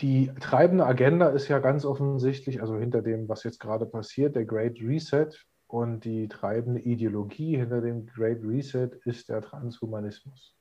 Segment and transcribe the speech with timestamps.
[0.00, 4.44] die treibende Agenda ist ja ganz offensichtlich, also hinter dem, was jetzt gerade passiert, der
[4.44, 5.28] Great Reset.
[5.66, 10.56] Und die treibende Ideologie hinter dem Great Reset ist der Transhumanismus.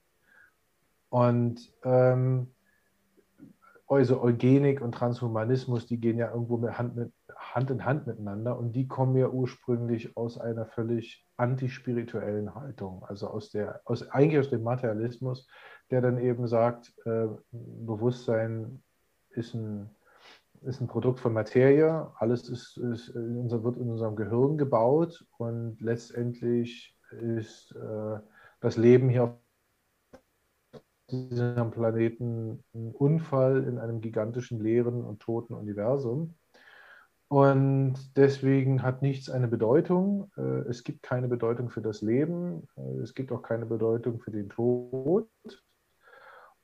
[1.10, 2.54] Und ähm,
[3.88, 8.60] also Eugenik und Transhumanismus, die gehen ja irgendwo mit Hand, mit Hand in Hand miteinander.
[8.60, 14.40] Und die kommen ja ursprünglich aus einer völlig antispirituellen Haltung, also aus der, aus, eigentlich
[14.40, 15.48] aus dem Materialismus,
[15.90, 18.84] der dann eben sagt, äh, Bewusstsein
[19.40, 19.90] ist ein,
[20.62, 25.26] ist ein Produkt von Materie, alles ist, ist in unser, wird in unserem Gehirn gebaut
[25.38, 28.20] und letztendlich ist äh,
[28.60, 29.32] das Leben hier auf
[31.10, 36.36] diesem Planeten ein Unfall in einem gigantischen, leeren und toten Universum.
[37.30, 40.32] Und deswegen hat nichts eine Bedeutung.
[40.36, 42.68] Äh, es gibt keine Bedeutung für das Leben.
[42.76, 45.30] Äh, es gibt auch keine Bedeutung für den Tod.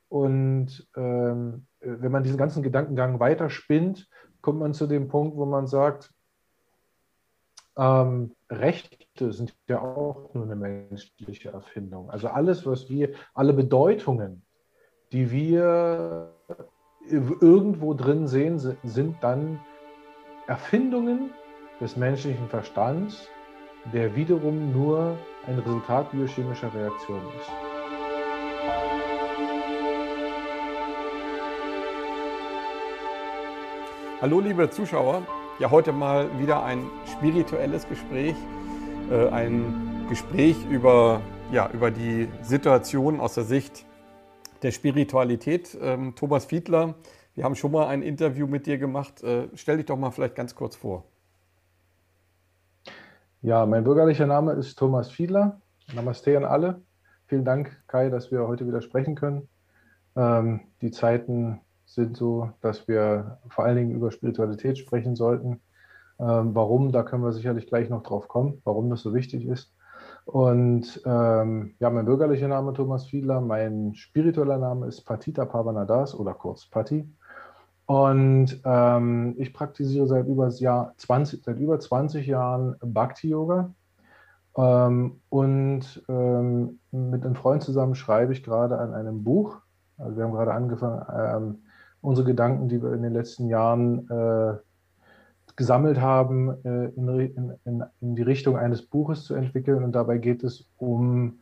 [0.09, 4.09] Und ähm, wenn man diesen ganzen Gedankengang weiterspinnt,
[4.41, 6.11] kommt man zu dem Punkt, wo man sagt,
[7.77, 12.09] ähm, Rechte sind ja auch nur eine menschliche Erfindung.
[12.09, 14.43] Also alles, was wir, alle Bedeutungen,
[15.11, 16.33] die wir
[17.09, 19.59] irgendwo drin sehen, sind dann
[20.47, 21.31] Erfindungen
[21.79, 23.27] des menschlichen Verstands,
[23.93, 29.04] der wiederum nur ein Resultat biochemischer Reaktionen ist.
[34.25, 35.21] Hallo liebe Zuschauer,
[35.59, 38.33] ja heute mal wieder ein spirituelles Gespräch,
[39.11, 43.85] äh, ein Gespräch über, ja, über die Situation aus der Sicht
[44.63, 45.77] der Spiritualität.
[45.79, 46.95] Ähm, Thomas Fiedler,
[47.35, 49.21] wir haben schon mal ein Interview mit dir gemacht.
[49.21, 51.03] Äh, stell dich doch mal vielleicht ganz kurz vor.
[53.43, 55.61] Ja, mein bürgerlicher Name ist Thomas Fiedler.
[55.93, 56.81] Namaste an alle.
[57.27, 59.47] Vielen Dank, Kai, dass wir heute wieder sprechen können.
[60.15, 65.61] Ähm, die Zeiten sind so, dass wir vor allen Dingen über Spiritualität sprechen sollten.
[66.19, 69.73] Ähm, warum, da können wir sicherlich gleich noch drauf kommen, warum das so wichtig ist.
[70.25, 76.33] Und ähm, ja, mein bürgerlicher Name Thomas Fiedler, mein spiritueller Name ist Patita Pavanadas oder
[76.33, 77.07] kurz Patti.
[77.85, 83.71] Und ähm, ich praktiziere seit über, Jahr 20, seit über 20 Jahren Bhakti-Yoga.
[84.57, 89.57] Ähm, und ähm, mit einem Freund zusammen schreibe ich gerade an einem Buch.
[89.97, 91.57] Also wir haben gerade angefangen, ähm,
[92.05, 94.57] unsere Gedanken, die wir in den letzten Jahren äh,
[95.55, 99.83] gesammelt haben, äh, in, in, in, die Richtung eines Buches zu entwickeln.
[99.83, 101.39] Und dabei geht es um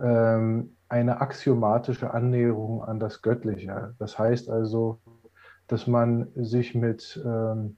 [0.00, 3.94] ähm, eine axiomatische Annäherung an das Göttliche.
[3.98, 5.00] Das heißt also,
[5.66, 7.76] dass man sich mit ähm,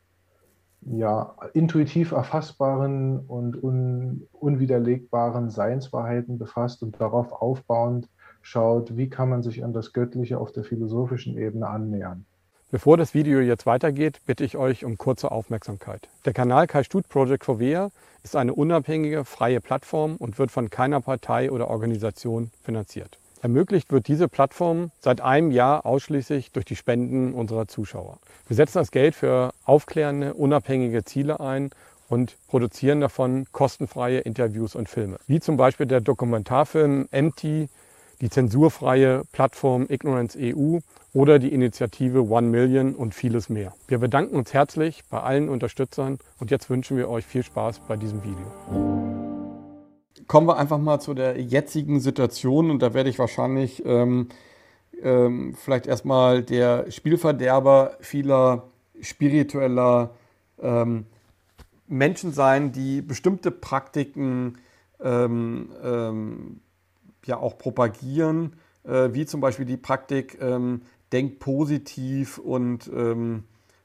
[0.83, 8.09] ja, intuitiv erfassbaren und un, unwiderlegbaren Seinswahrheiten befasst und darauf aufbauend
[8.47, 12.27] schaut, wie kann man sich an das Göttliche auf der philosophischen Ebene annähern.
[12.71, 16.09] Bevor das Video jetzt weitergeht, bitte ich euch um kurze Aufmerksamkeit.
[16.25, 17.91] Der Kanal Kai Stut Project for VEA
[18.23, 23.19] ist eine unabhängige, freie Plattform und wird von keiner Partei oder Organisation finanziert.
[23.43, 28.19] Ermöglicht wird diese Plattform seit einem Jahr ausschließlich durch die Spenden unserer Zuschauer.
[28.47, 31.71] Wir setzen das Geld für aufklärende, unabhängige Ziele ein
[32.09, 35.19] und produzieren davon kostenfreie Interviews und Filme.
[35.27, 37.69] Wie zum Beispiel der Dokumentarfilm Empty
[38.21, 40.79] die zensurfreie Plattform Ignorance EU
[41.13, 43.75] oder die Initiative One Million und vieles mehr.
[43.89, 47.97] Wir bedanken uns herzlich bei allen Unterstützern und jetzt wünschen wir euch viel Spaß bei
[47.97, 48.47] diesem Video.
[50.27, 54.29] Kommen wir einfach mal zu der jetzigen Situation und da werde ich wahrscheinlich ähm,
[55.03, 58.65] ähm, vielleicht erstmal der Spielverderber vieler
[59.01, 60.11] spiritueller
[60.61, 61.07] ähm,
[61.87, 64.59] Menschen sein, die bestimmte Praktiken
[65.01, 66.61] ähm, ähm,
[67.27, 70.83] ja auch propagieren, äh, wie zum Beispiel die Praktik ähm,
[71.13, 73.45] Denk positiv und ähm,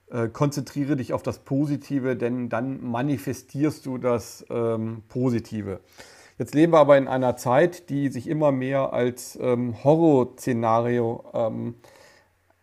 [0.10, 5.80] äh, konzentriere dich auf das Positive, denn dann manifestierst du das ähm, Positive.
[6.38, 11.76] Jetzt leben wir aber in einer Zeit, die sich immer mehr als ähm, Horrorszenario ähm,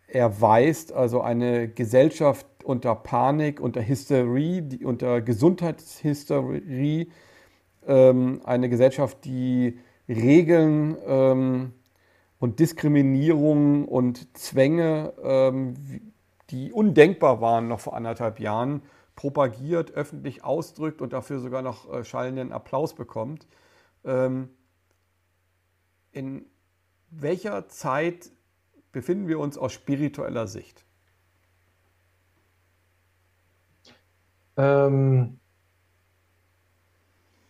[0.07, 7.07] erweist, also eine Gesellschaft unter Panik, unter Hysterie, die, unter Gesundheitshysterie,
[7.87, 11.73] ähm, eine Gesellschaft, die Regeln ähm,
[12.39, 15.75] und Diskriminierung und Zwänge, ähm,
[16.49, 18.81] die undenkbar waren noch vor anderthalb Jahren,
[19.15, 23.47] propagiert, öffentlich ausdrückt und dafür sogar noch äh, schallenden Applaus bekommt.
[24.03, 24.49] Ähm,
[26.11, 26.45] in
[27.11, 28.31] welcher Zeit
[28.91, 30.85] befinden wir uns aus spiritueller Sicht?
[34.57, 35.39] Ähm,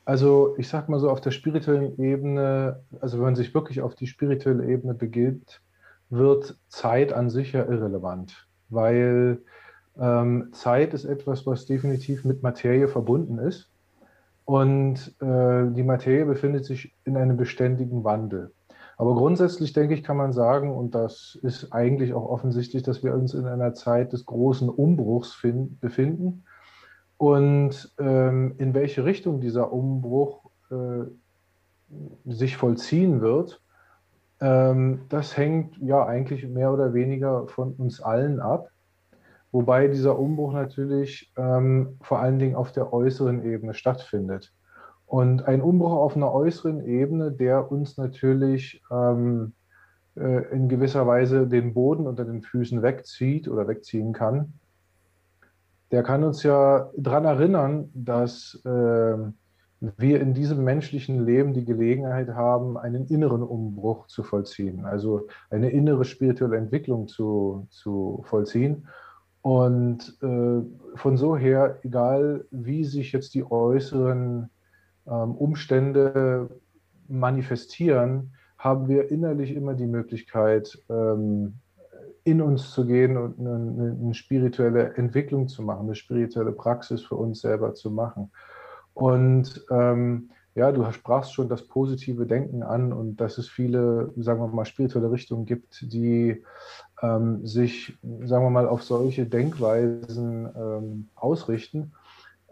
[0.09, 3.93] also ich sag mal so, auf der spirituellen Ebene, also wenn man sich wirklich auf
[3.93, 5.61] die spirituelle Ebene begibt,
[6.09, 8.47] wird Zeit an sich ja irrelevant.
[8.69, 9.39] weil
[9.99, 13.69] ähm, Zeit ist etwas, was definitiv mit Materie verbunden ist.
[14.45, 18.51] Und äh, die Materie befindet sich in einem beständigen Wandel.
[18.97, 23.13] Aber grundsätzlich denke ich, kann man sagen, und das ist eigentlich auch offensichtlich, dass wir
[23.13, 26.43] uns in einer Zeit des großen Umbruchs find, befinden.
[27.19, 31.03] Und ähm, in welche Richtung dieser Umbruch äh,
[32.25, 33.61] sich vollziehen wird,
[34.39, 38.69] ähm, das hängt ja eigentlich mehr oder weniger von uns allen ab.
[39.51, 44.53] Wobei dieser Umbruch natürlich ähm, vor allen Dingen auf der äußeren Ebene stattfindet.
[45.05, 49.51] Und ein Umbruch auf einer äußeren Ebene, der uns natürlich ähm,
[50.15, 54.53] äh, in gewisser Weise den Boden unter den Füßen wegzieht oder wegziehen kann,
[55.91, 59.17] der kann uns ja daran erinnern, dass äh,
[59.97, 65.69] wir in diesem menschlichen Leben die Gelegenheit haben, einen inneren Umbruch zu vollziehen, also eine
[65.69, 68.87] innere spirituelle Entwicklung zu, zu vollziehen.
[69.41, 74.49] Und äh, von so her, egal wie sich jetzt die äußeren
[75.07, 76.49] ähm, Umstände
[77.07, 81.55] manifestieren, haben wir innerlich immer die Möglichkeit, ähm,
[82.29, 87.15] in uns zu gehen und eine, eine, spirituelle Entwicklung zu machen, eine spirituelle Praxis für
[87.15, 88.31] uns selber zu machen.
[88.93, 94.41] Und ähm, ja, du sprachst schon das positive Denken an und dass es viele, sagen
[94.41, 96.43] wir mal, spirituelle Richtungen gibt, die
[97.01, 101.93] ähm, sich, sagen wir mal, auf solche Denkweisen ähm, ausrichten.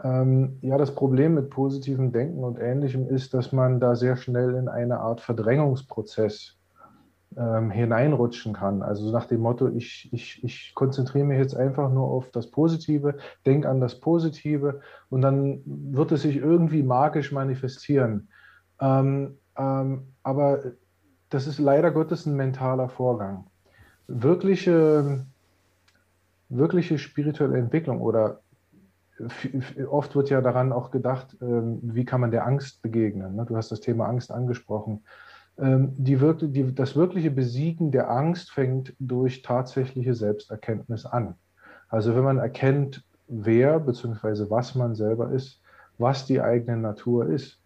[0.03, 4.55] Ähm, ja, das Problem mit positivem Denken und Ähnlichem ist, dass man da sehr schnell
[4.55, 6.56] in eine Art Verdrängungsprozess
[7.35, 8.81] ähm, hineinrutschen kann.
[8.81, 13.17] Also nach dem Motto, ich, ich, ich konzentriere mich jetzt einfach nur auf das Positive,
[13.45, 18.29] denke an das Positive und dann wird es sich irgendwie magisch manifestieren.
[18.79, 20.59] Ähm, ähm, aber
[21.29, 23.47] das ist leider Gottes ein mentaler Vorgang.
[24.07, 25.25] Wirkliche,
[26.49, 28.39] wirkliche spirituelle Entwicklung oder
[29.89, 33.35] oft wird ja daran auch gedacht, ähm, wie kann man der Angst begegnen.
[33.35, 33.45] Ne?
[33.45, 35.03] Du hast das Thema Angst angesprochen.
[35.59, 36.17] Ähm, die,
[36.49, 41.35] die, das wirkliche Besiegen der Angst fängt durch tatsächliche Selbsterkenntnis an.
[41.89, 44.49] Also wenn man erkennt, wer bzw.
[44.49, 45.61] was man selber ist,
[45.97, 47.59] was die eigene Natur ist.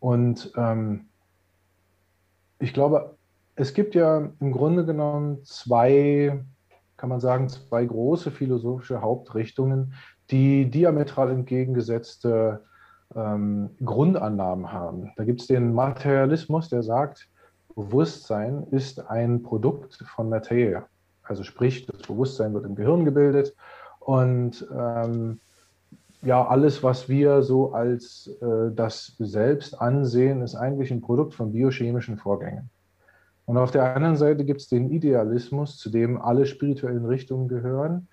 [0.00, 1.06] Und ähm,
[2.58, 3.16] ich glaube,
[3.56, 6.44] es gibt ja im Grunde genommen zwei,
[6.96, 9.94] kann man sagen, zwei große philosophische Hauptrichtungen,
[10.30, 12.64] die diametral entgegengesetzte
[13.14, 15.12] ähm, Grundannahmen haben.
[15.16, 17.28] Da gibt es den Materialismus, der sagt,
[17.78, 20.82] Bewusstsein ist ein Produkt von Materie.
[21.22, 23.54] Also sprich, das Bewusstsein wird im Gehirn gebildet
[24.00, 25.38] und ähm,
[26.22, 31.52] ja, alles, was wir so als äh, das Selbst ansehen, ist eigentlich ein Produkt von
[31.52, 32.68] biochemischen Vorgängen.
[33.46, 38.08] Und auf der anderen Seite gibt es den Idealismus, zu dem alle spirituellen Richtungen gehören,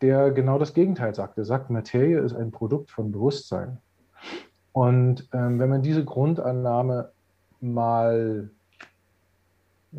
[0.00, 1.38] der genau das Gegenteil sagt.
[1.38, 3.78] Er sagt, Materie ist ein Produkt von Bewusstsein.
[4.70, 7.10] Und ähm, wenn man diese Grundannahme
[7.60, 8.50] mal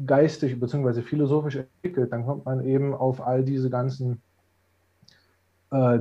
[0.06, 1.02] geistig bzw.
[1.02, 4.22] philosophisch entwickelt, dann kommt man eben auf all diese ganzen,
[5.72, 6.00] äh,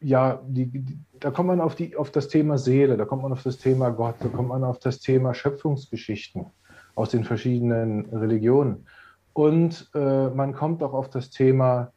[0.00, 3.32] ja, die, die, da kommt man auf, die, auf das Thema Seele, da kommt man
[3.32, 6.46] auf das Thema Gott, da kommt man auf das Thema Schöpfungsgeschichten
[6.94, 8.86] aus den verschiedenen Religionen.
[9.32, 11.92] Und äh, man kommt auch auf das Thema,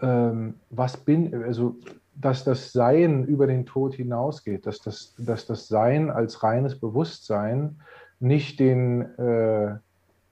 [0.00, 1.76] ähm, was bin, also
[2.14, 7.80] dass das Sein über den Tod hinausgeht, dass das, dass das Sein als reines Bewusstsein
[8.20, 9.76] nicht den, äh,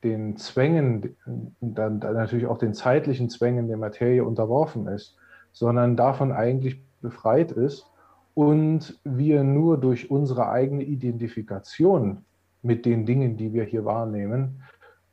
[0.05, 1.17] den Zwängen,
[1.61, 5.17] dann, dann natürlich auch den zeitlichen Zwängen der Materie unterworfen ist,
[5.53, 7.87] sondern davon eigentlich befreit ist
[8.35, 12.25] und wir nur durch unsere eigene Identifikation
[12.63, 14.63] mit den Dingen, die wir hier wahrnehmen,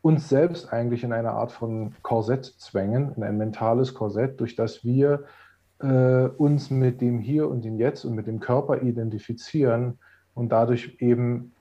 [0.01, 4.86] uns selbst eigentlich in eine Art von Korsett zwängen, in ein mentales Korsett, durch das
[4.86, 5.25] wir
[5.79, 10.00] äh, uns mit dem Hier und dem Jetzt und mit dem Körper identifizieren
[10.34, 11.51] und dadurch eben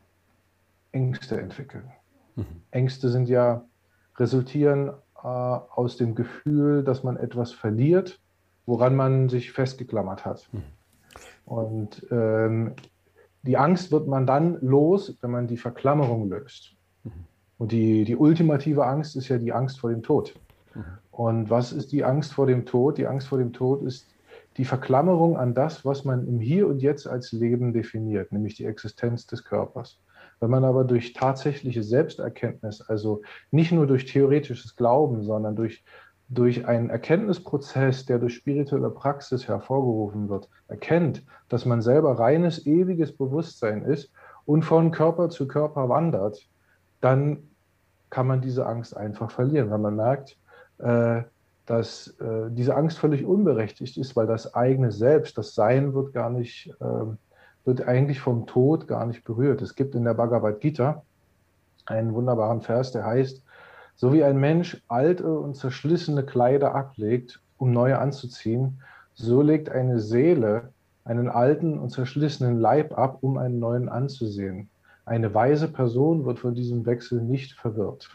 [0.92, 1.90] Ängste entwickeln.
[2.71, 3.64] Ängste sind ja,
[4.16, 8.21] resultieren äh, aus dem Gefühl, dass man etwas verliert,
[8.66, 10.49] woran man sich festgeklammert hat.
[10.52, 10.62] Mhm.
[11.45, 12.75] Und ähm,
[13.43, 16.75] die Angst wird man dann los, wenn man die Verklammerung löst.
[17.05, 17.11] Mhm.
[17.59, 20.35] Und die, die ultimative Angst ist ja die Angst vor dem Tod.
[21.11, 22.99] Und was ist die Angst vor dem Tod?
[22.99, 24.07] Die Angst vor dem Tod ist
[24.59, 28.66] die Verklammerung an das, was man im Hier und Jetzt als Leben definiert, nämlich die
[28.66, 29.99] Existenz des Körpers.
[30.40, 35.85] Wenn man aber durch tatsächliche Selbsterkenntnis, also nicht nur durch theoretisches Glauben, sondern durch,
[36.28, 43.16] durch einen Erkenntnisprozess, der durch spirituelle Praxis hervorgerufen wird, erkennt, dass man selber reines, ewiges
[43.16, 44.11] Bewusstsein ist
[44.45, 46.49] und von Körper zu Körper wandert,
[47.00, 47.50] dann
[48.11, 50.38] kann man diese Angst einfach verlieren, weil man merkt,
[50.78, 51.23] äh,
[51.66, 56.31] dass äh, diese Angst völlig unberechtigt ist, weil das eigene Selbst, das Sein wird gar
[56.31, 57.07] nicht, äh,
[57.66, 59.61] wird eigentlich vom Tod gar nicht berührt.
[59.61, 61.02] Es gibt in der Bhagavad Gita
[61.85, 63.42] einen wunderbaren Vers, der heißt,
[63.96, 68.80] so wie ein Mensch alte und zerschlissene Kleider ablegt, um neue anzuziehen,
[69.14, 70.70] so legt eine Seele
[71.04, 74.68] einen alten und zerschlissenen Leib ab, um einen neuen anzusehen.
[75.04, 78.11] Eine weise Person wird von diesem Wechsel nicht verwirrt.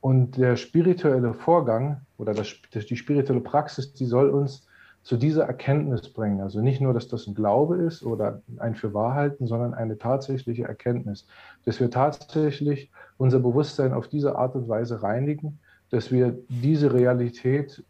[0.00, 4.66] Und der spirituelle Vorgang oder das, die spirituelle Praxis, die soll uns
[5.02, 6.40] zu dieser Erkenntnis bringen.
[6.40, 11.26] Also nicht nur, dass das ein Glaube ist oder ein Fürwahrhalten, sondern eine tatsächliche Erkenntnis,
[11.64, 15.58] dass wir tatsächlich unser Bewusstsein auf diese Art und Weise reinigen,
[15.90, 17.84] dass wir diese Realität,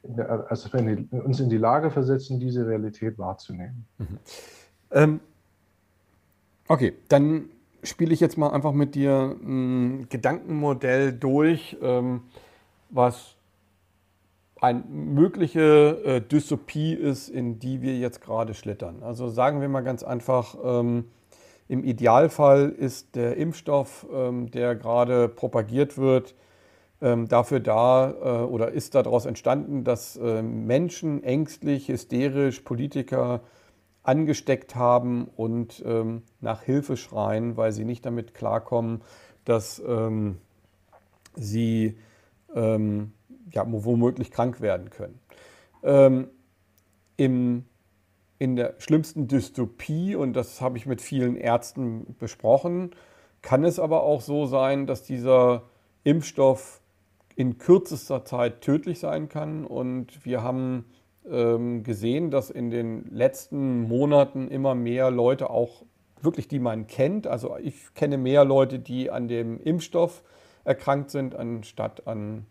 [0.48, 0.68] also
[1.10, 3.84] uns in die Lage versetzen, diese Realität wahrzunehmen.
[3.98, 4.18] Mhm.
[4.90, 5.20] Ähm,
[6.66, 7.44] okay, dann
[7.84, 12.22] spiele ich jetzt mal einfach mit dir ein Gedankenmodell durch, ähm,
[12.90, 13.34] was
[14.62, 19.02] eine mögliche äh, Dystopie ist, in die wir jetzt gerade schlittern.
[19.02, 21.06] Also sagen wir mal ganz einfach, ähm,
[21.66, 26.36] im Idealfall ist der Impfstoff, ähm, der gerade propagiert wird,
[27.00, 33.40] ähm, dafür da äh, oder ist daraus entstanden, dass äh, Menschen ängstlich, hysterisch, Politiker
[34.04, 39.02] angesteckt haben und ähm, nach Hilfe schreien, weil sie nicht damit klarkommen,
[39.44, 40.38] dass ähm,
[41.34, 41.96] sie
[42.54, 43.12] ähm,
[43.52, 45.18] ja, womöglich krank werden können.
[45.82, 46.28] Ähm,
[47.16, 47.64] Im,
[48.38, 52.90] in der schlimmsten Dystopie, und das habe ich mit vielen Ärzten besprochen,
[53.42, 55.64] kann es aber auch so sein, dass dieser
[56.04, 56.80] Impfstoff
[57.34, 59.64] in kürzester Zeit tödlich sein kann.
[59.64, 60.84] Und wir haben
[61.28, 65.84] ähm, gesehen, dass in den letzten Monaten immer mehr Leute auch
[66.20, 70.22] wirklich, die man kennt, also ich kenne mehr Leute, die an dem Impfstoff
[70.64, 72.46] erkrankt sind, anstatt an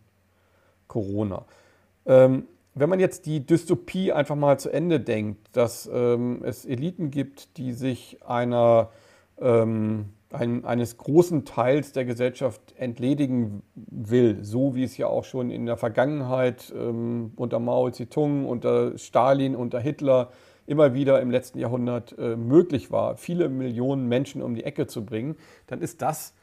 [0.92, 1.46] Corona.
[2.06, 7.12] Ähm, wenn man jetzt die Dystopie einfach mal zu Ende denkt, dass ähm, es Eliten
[7.12, 8.90] gibt, die sich einer,
[9.40, 15.50] ähm, ein, eines großen Teils der Gesellschaft entledigen will, so wie es ja auch schon
[15.50, 20.32] in der Vergangenheit ähm, unter Mao Zedong, unter Stalin, unter Hitler
[20.68, 25.06] immer wieder im letzten Jahrhundert äh, möglich war, viele Millionen Menschen um die Ecke zu
[25.06, 25.36] bringen,
[25.68, 26.34] dann ist das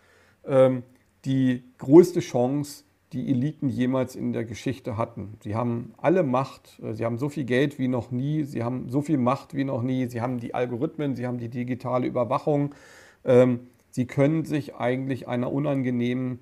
[0.46, 0.84] ähm,
[1.24, 5.34] die größte Chance, die Eliten jemals in der Geschichte hatten.
[5.40, 8.88] Sie haben alle Macht, äh, sie haben so viel Geld wie noch nie, sie haben
[8.88, 12.74] so viel Macht wie noch nie, sie haben die Algorithmen, sie haben die digitale Überwachung.
[13.24, 13.60] Ähm,
[13.90, 16.40] sie können sich eigentlich einer unangenehmen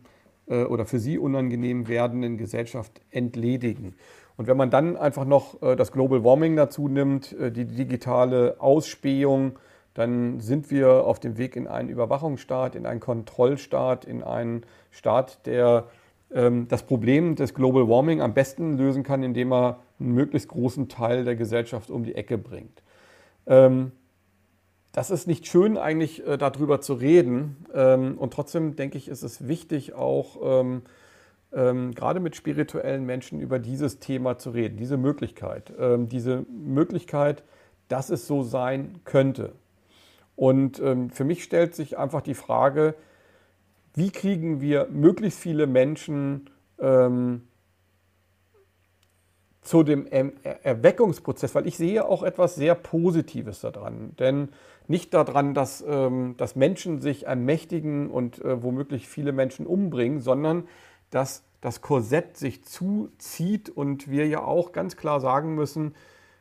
[0.49, 3.95] äh, oder für sie unangenehm werdenden Gesellschaft entledigen.
[4.37, 9.59] Und wenn man dann einfach noch äh, das Global Warming dazu nimmt, die digitale Ausspähung,
[9.95, 15.47] dann sind wir auf dem Weg in einen Überwachungsstaat, in einen Kontrollstaat, in einen Staat,
[15.47, 15.87] der
[16.69, 21.25] das Problem des Global Warming am besten lösen kann, indem er einen möglichst großen Teil
[21.25, 22.83] der Gesellschaft um die Ecke bringt.
[23.47, 23.93] Ähm,
[24.93, 27.67] das ist nicht schön, eigentlich äh, darüber zu reden.
[27.73, 30.63] Ähm, und trotzdem denke ich, ist es wichtig, auch
[31.53, 35.73] gerade mit spirituellen Menschen über dieses Thema zu reden, diese Möglichkeit.
[35.79, 37.45] diese Möglichkeit,
[37.89, 39.53] dass es so sein könnte.
[40.35, 42.95] Und für mich stellt sich einfach die Frage,
[43.97, 46.49] wie kriegen wir möglichst viele Menschen
[46.79, 47.43] ähm,
[49.67, 50.31] zu dem er
[50.65, 54.15] Erweckungsprozess, weil ich sehe auch etwas sehr Positives daran.
[54.17, 54.51] Denn
[54.87, 60.69] nicht daran, dass, ähm, dass Menschen sich ermächtigen und äh, womöglich viele Menschen umbringen, sondern
[61.11, 65.95] dass das Korsett sich zuzieht und wir ja auch ganz klar sagen müssen,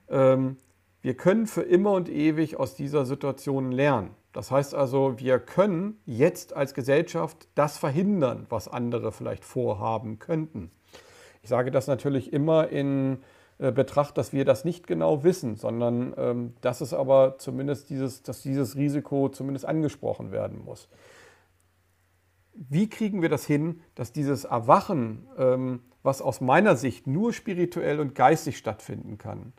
[0.08, 0.58] ähm,
[1.02, 4.12] wir können für immer und ewig aus dieser Situation lernen.
[4.36, 10.72] Das heißt also, wir können jetzt als Gesellschaft das verhindern, was andere vielleicht vorhaben könnten.
[11.42, 13.20] Ich sage das natürlich immer in
[13.60, 18.24] äh, Betracht, dass wir das nicht genau wissen, sondern ähm, dass es aber zumindest dieses,
[18.24, 20.90] dass dieses Risiko zumindest angesprochen werden muss.
[22.54, 28.02] Wie kriegen wir das hin, dass dieses Erwachen, ähm, was aus meiner Sicht nur spirituell
[28.02, 29.54] und geistig stattfinden kann,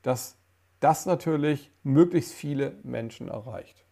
[0.00, 0.38] dass
[0.80, 3.83] das natürlich möglichst viele Menschen erreicht?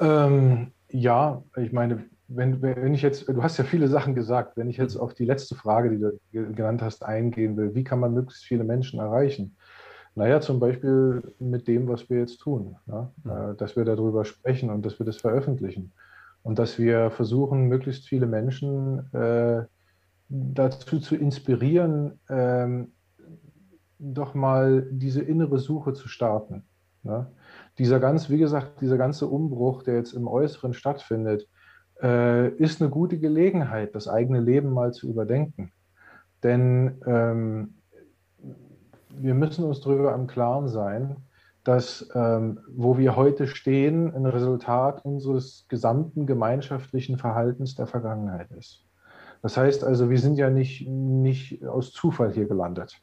[0.00, 4.68] Ähm, ja, ich meine, wenn, wenn ich jetzt, du hast ja viele Sachen gesagt, wenn
[4.68, 8.14] ich jetzt auf die letzte Frage, die du genannt hast, eingehen will, wie kann man
[8.14, 9.56] möglichst viele Menschen erreichen?
[10.14, 13.10] Naja, zum Beispiel mit dem, was wir jetzt tun, ja?
[13.24, 13.56] Mhm.
[13.56, 15.92] dass wir darüber sprechen und dass wir das veröffentlichen
[16.42, 19.64] und dass wir versuchen, möglichst viele Menschen äh,
[20.28, 22.92] dazu zu inspirieren, ähm,
[23.98, 26.64] doch mal diese innere Suche zu starten.
[27.02, 27.30] Ja?
[27.78, 31.48] Dieser ganz, wie gesagt, dieser ganze Umbruch, der jetzt im Äußeren stattfindet,
[32.02, 35.72] äh, ist eine gute Gelegenheit, das eigene Leben mal zu überdenken.
[36.42, 37.74] Denn ähm,
[39.10, 41.16] wir müssen uns darüber im Klaren sein,
[41.64, 48.84] dass ähm, wo wir heute stehen, ein Resultat unseres gesamten gemeinschaftlichen Verhaltens der Vergangenheit ist.
[49.40, 53.00] Das heißt also, wir sind ja nicht, nicht aus Zufall hier gelandet.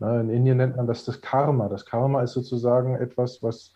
[0.00, 1.68] Ne, in Indien nennt man das das Karma.
[1.68, 3.72] Das Karma ist sozusagen etwas, was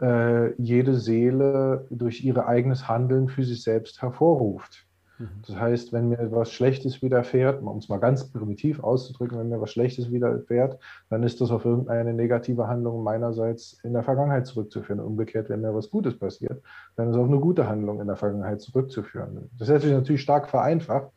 [0.00, 4.86] äh, jede Seele durch ihr eigenes Handeln für sich selbst hervorruft.
[5.18, 5.28] Mhm.
[5.46, 9.56] Das heißt, wenn mir etwas Schlechtes widerfährt, um es mal ganz primitiv auszudrücken, wenn mir
[9.56, 10.78] etwas Schlechtes widerfährt,
[11.10, 15.00] dann ist das auf irgendeine negative Handlung meinerseits in der Vergangenheit zurückzuführen.
[15.00, 16.62] Umgekehrt, wenn mir was Gutes passiert,
[16.96, 19.50] dann ist es auf eine gute Handlung in der Vergangenheit zurückzuführen.
[19.58, 21.10] Das ist natürlich stark vereinfacht,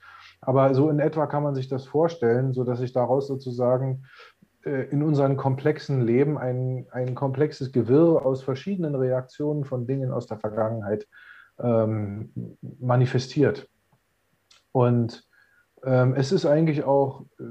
[0.46, 4.04] aber so in etwa kann man sich das vorstellen, sodass sich daraus sozusagen
[4.64, 10.28] äh, in unserem komplexen Leben ein, ein komplexes Gewirr aus verschiedenen Reaktionen von Dingen aus
[10.28, 11.08] der Vergangenheit
[11.60, 12.32] ähm,
[12.80, 13.68] manifestiert.
[14.72, 15.24] Und
[15.84, 17.44] ähm, es ist eigentlich auch äh,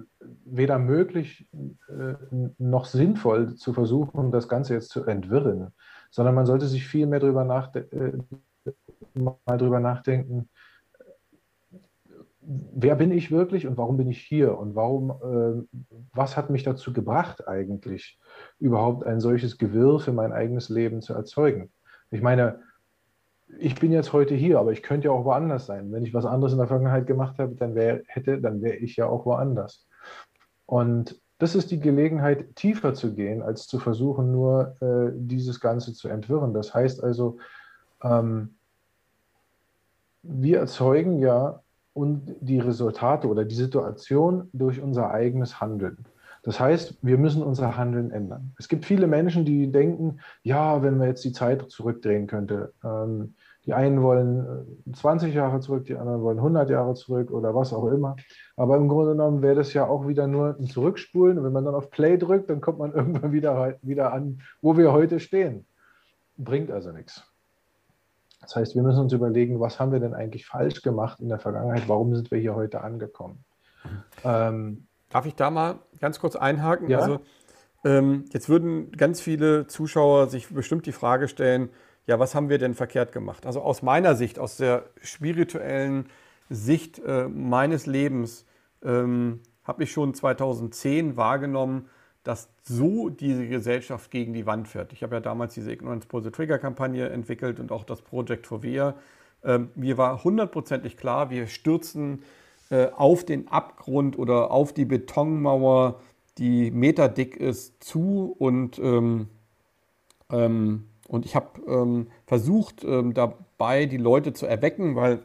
[0.45, 1.49] weder möglich
[1.89, 2.15] äh,
[2.59, 5.73] noch sinnvoll zu versuchen, das Ganze jetzt zu entwirren,
[6.11, 8.19] sondern man sollte sich viel mehr darüber, nachde äh,
[9.15, 10.49] mal darüber nachdenken,
[12.47, 15.79] wer bin ich wirklich und warum bin ich hier und warum, äh,
[16.13, 18.19] was hat mich dazu gebracht eigentlich,
[18.59, 21.71] überhaupt ein solches Gewirr für mein eigenes Leben zu erzeugen?
[22.11, 22.61] Ich meine,
[23.59, 25.93] ich bin jetzt heute hier, aber ich könnte ja auch woanders sein.
[25.93, 28.97] Wenn ich was anderes in der Vergangenheit gemacht habe, dann wär, hätte, dann wäre ich
[28.97, 29.87] ja auch woanders.
[30.67, 35.93] Und das ist die Gelegenheit, tiefer zu gehen, als zu versuchen, nur äh, dieses Ganze
[35.93, 36.55] zu entwirren.
[36.55, 37.39] Das heißt also,
[38.03, 38.55] ähm,
[40.23, 41.64] wir erzeugen ja
[41.95, 46.05] und die Resultate oder die Situation durch unser eigenes Handeln.
[46.43, 48.53] Das heißt, wir müssen unser Handeln ändern.
[48.59, 52.75] Es gibt viele Menschen, die denken, ja, wenn man jetzt die Zeit zurückdrehen könnte.
[52.85, 53.35] Ähm,
[53.65, 57.73] die einen wollen 20 äh, Jahre zurück, die anderen wollen 100 Jahre zurück oder was
[57.73, 58.17] auch immer.
[58.57, 61.39] Aber im Grunde genommen wäre das ja auch wieder nur ein Zurückspulen.
[61.39, 64.77] Und wenn man dann auf Play drückt, dann kommt man irgendwann wieder, wieder an, wo
[64.77, 65.67] wir heute stehen.
[66.37, 67.25] Bringt also nichts.
[68.45, 71.39] Das heißt, wir müssen uns überlegen, was haben wir denn eigentlich falsch gemacht in der
[71.39, 71.89] Vergangenheit?
[71.89, 73.45] Warum sind wir hier heute angekommen?
[74.25, 76.89] Ähm, Darf ich da mal ganz kurz einhaken?
[76.89, 76.99] Ja?
[76.99, 77.21] Also,
[77.85, 81.71] ähm, jetzt würden ganz viele Zuschauer sich bestimmt die Frage stellen,
[82.07, 83.47] ja, was haben wir denn verkehrt gemacht?
[83.47, 86.07] Also aus meiner Sicht, aus der spirituellen
[86.51, 88.45] Sicht äh, meines Lebens,
[88.83, 91.89] ähm, habe ich schon 2010 wahrgenommen,
[92.25, 94.93] dass so diese Gesellschaft gegen die Wand fährt.
[94.93, 98.63] Ich habe ja damals diese Ignorance the Trigger Kampagne entwickelt und auch das Project for
[98.63, 98.95] Via.
[99.45, 102.23] Ähm, mir war hundertprozentig klar, wir stürzen
[102.71, 106.01] äh, auf den Abgrund oder auf die Betonmauer,
[106.39, 109.29] die meterdick ist, zu und, ähm,
[110.31, 115.23] ähm, und ich habe ähm, versucht, ähm, dabei die Leute zu erwecken, weil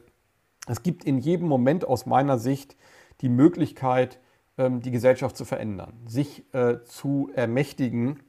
[0.67, 2.75] es gibt in jedem Moment aus meiner Sicht
[3.21, 4.19] die Möglichkeit,
[4.67, 8.19] die Gesellschaft zu verändern, sich äh, zu ermächtigen.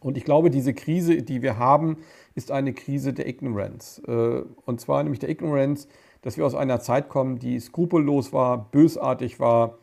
[0.00, 1.98] Und ich glaube, diese Krise, die wir haben,
[2.34, 4.02] ist eine Krise der Ignorance.
[4.06, 5.86] Äh, und zwar nämlich der Ignorance,
[6.22, 9.78] dass wir aus einer Zeit kommen, die skrupellos war, bösartig war,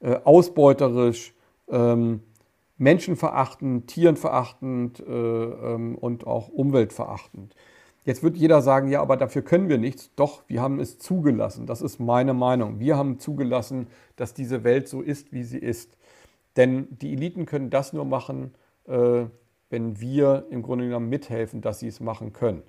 [0.00, 1.34] äh, ausbeuterisch,
[1.68, 2.20] ähm,
[2.78, 7.54] menschenverachtend, tierenverachtend ähm, und auch umweltverachtend.
[8.10, 10.10] Jetzt wird jeder sagen, ja, aber dafür können wir nichts.
[10.16, 11.66] Doch, wir haben es zugelassen.
[11.66, 12.80] Das ist meine Meinung.
[12.80, 15.96] Wir haben zugelassen, dass diese Welt so ist, wie sie ist.
[16.56, 18.52] Denn die Eliten können das nur machen,
[18.88, 19.26] äh,
[19.68, 22.64] wenn wir im Grunde genommen mithelfen, dass sie es machen können.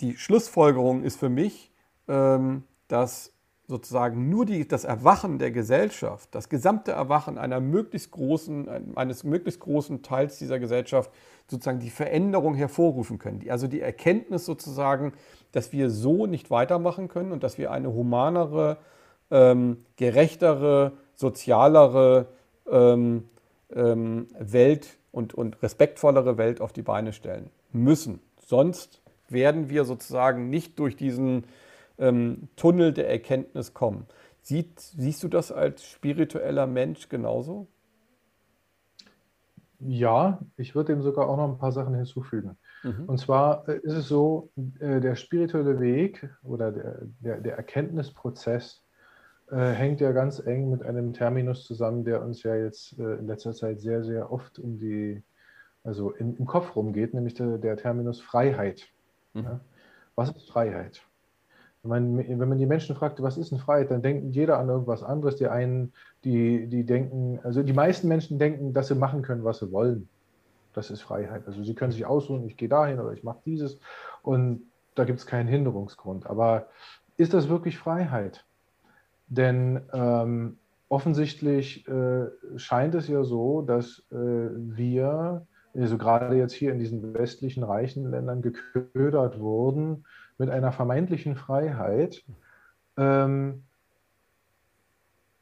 [0.00, 1.72] Die Schlussfolgerung ist für mich,
[2.06, 3.32] ähm, dass
[3.70, 9.60] sozusagen nur die, das Erwachen der Gesellschaft, das gesamte Erwachen einer möglichst großen, eines möglichst
[9.60, 11.10] großen Teils dieser Gesellschaft
[11.46, 13.42] sozusagen die Veränderung hervorrufen können.
[13.48, 15.12] Also die Erkenntnis sozusagen,
[15.52, 18.76] dass wir so nicht weitermachen können und dass wir eine humanere,
[19.30, 22.26] ähm, gerechtere, sozialere
[22.70, 23.28] ähm,
[23.72, 28.20] ähm, Welt und, und respektvollere Welt auf die Beine stellen müssen.
[28.44, 31.44] Sonst werden wir sozusagen nicht durch diesen
[32.00, 34.06] ähm, Tunnel der Erkenntnis kommen.
[34.42, 37.68] Siehst, siehst du das als spiritueller Mensch genauso?
[39.80, 42.58] Ja, ich würde dem sogar auch noch ein paar Sachen hinzufügen.
[42.82, 43.04] Mhm.
[43.06, 48.82] Und zwar äh, ist es so, äh, der spirituelle Weg oder der, der, der Erkenntnisprozess
[49.50, 53.26] äh, hängt ja ganz eng mit einem Terminus zusammen, der uns ja jetzt äh, in
[53.26, 55.22] letzter Zeit sehr, sehr oft um die,
[55.82, 58.86] also in, im Kopf rumgeht, nämlich der, der Terminus Freiheit.
[59.32, 59.44] Mhm.
[59.44, 59.60] Ja?
[60.14, 61.02] Was ist Freiheit?
[61.82, 64.68] Wenn man, wenn man die Menschen fragt, was ist denn Freiheit, dann denkt jeder an
[64.68, 65.36] irgendwas anderes.
[65.36, 65.92] Die einen,
[66.24, 70.08] die, die denken, also die meisten Menschen denken, dass sie machen können, was sie wollen.
[70.74, 71.46] Das ist Freiheit.
[71.46, 73.80] Also sie können sich aussuchen, ich gehe dahin oder ich mache dieses.
[74.22, 74.62] Und
[74.94, 76.26] da gibt es keinen Hinderungsgrund.
[76.26, 76.66] Aber
[77.16, 78.44] ist das wirklich Freiheit?
[79.28, 80.58] Denn ähm,
[80.90, 87.14] offensichtlich äh, scheint es ja so, dass äh, wir, also gerade jetzt hier in diesen
[87.14, 90.04] westlichen reichen Ländern, geködert wurden
[90.40, 92.24] mit einer vermeintlichen Freiheit.
[92.96, 93.64] Ähm,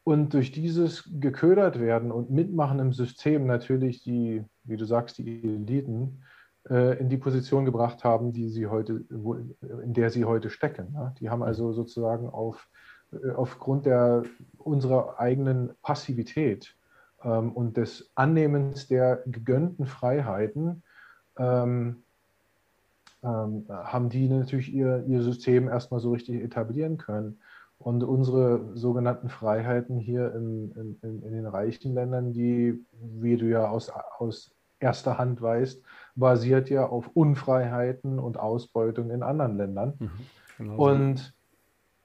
[0.02, 5.44] und durch dieses geködert werden und mitmachen im System natürlich die, wie du sagst, die
[5.44, 6.24] Eliten
[6.68, 10.88] äh, in die Position gebracht haben, die sie heute, wo, in der sie heute stecken.
[10.94, 11.14] Ja?
[11.20, 12.68] Die haben also sozusagen auf,
[13.12, 14.24] äh, aufgrund der,
[14.56, 16.74] unserer eigenen Passivität
[17.22, 20.82] ähm, und des Annehmens der gegönnten Freiheiten
[21.38, 22.02] ähm,
[23.22, 27.40] ähm, haben die natürlich ihr, ihr System erstmal so richtig etablieren können.
[27.78, 33.68] Und unsere sogenannten Freiheiten hier in, in, in den reichen Ländern, die, wie du ja
[33.68, 35.82] aus, aus erster Hand weißt,
[36.14, 39.94] basiert ja auf Unfreiheiten und Ausbeutung in anderen Ländern.
[39.98, 40.10] Mhm,
[40.58, 41.34] genau und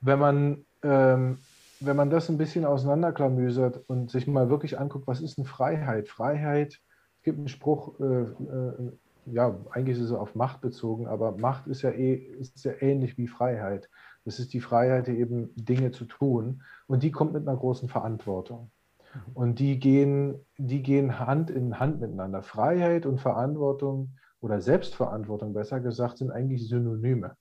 [0.01, 1.39] wenn man, ähm,
[1.79, 6.07] wenn man das ein bisschen auseinanderklamüsert und sich mal wirklich anguckt, was ist eine Freiheit?
[6.07, 6.79] Freiheit,
[7.17, 8.91] es gibt einen Spruch, äh, äh,
[9.25, 13.17] ja, eigentlich ist es auf Macht bezogen, aber Macht ist ja, eh, ist ja ähnlich
[13.17, 13.89] wie Freiheit.
[14.25, 16.63] Das ist die Freiheit, eben Dinge zu tun.
[16.87, 18.71] Und die kommt mit einer großen Verantwortung.
[19.13, 19.31] Mhm.
[19.33, 22.41] Und die gehen, die gehen Hand in Hand miteinander.
[22.41, 27.35] Freiheit und Verantwortung oder Selbstverantwortung, besser gesagt, sind eigentlich Synonyme.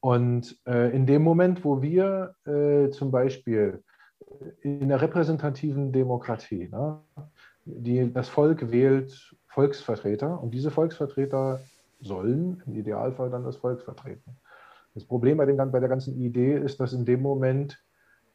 [0.00, 3.82] Und äh, in dem Moment, wo wir äh, zum Beispiel
[4.60, 7.00] in der repräsentativen Demokratie, ne,
[7.64, 11.60] die, das Volk wählt Volksvertreter und diese Volksvertreter
[12.02, 14.36] sollen im Idealfall dann das Volk vertreten.
[14.92, 17.82] Das Problem bei, dem, bei der ganzen Idee ist, dass in dem Moment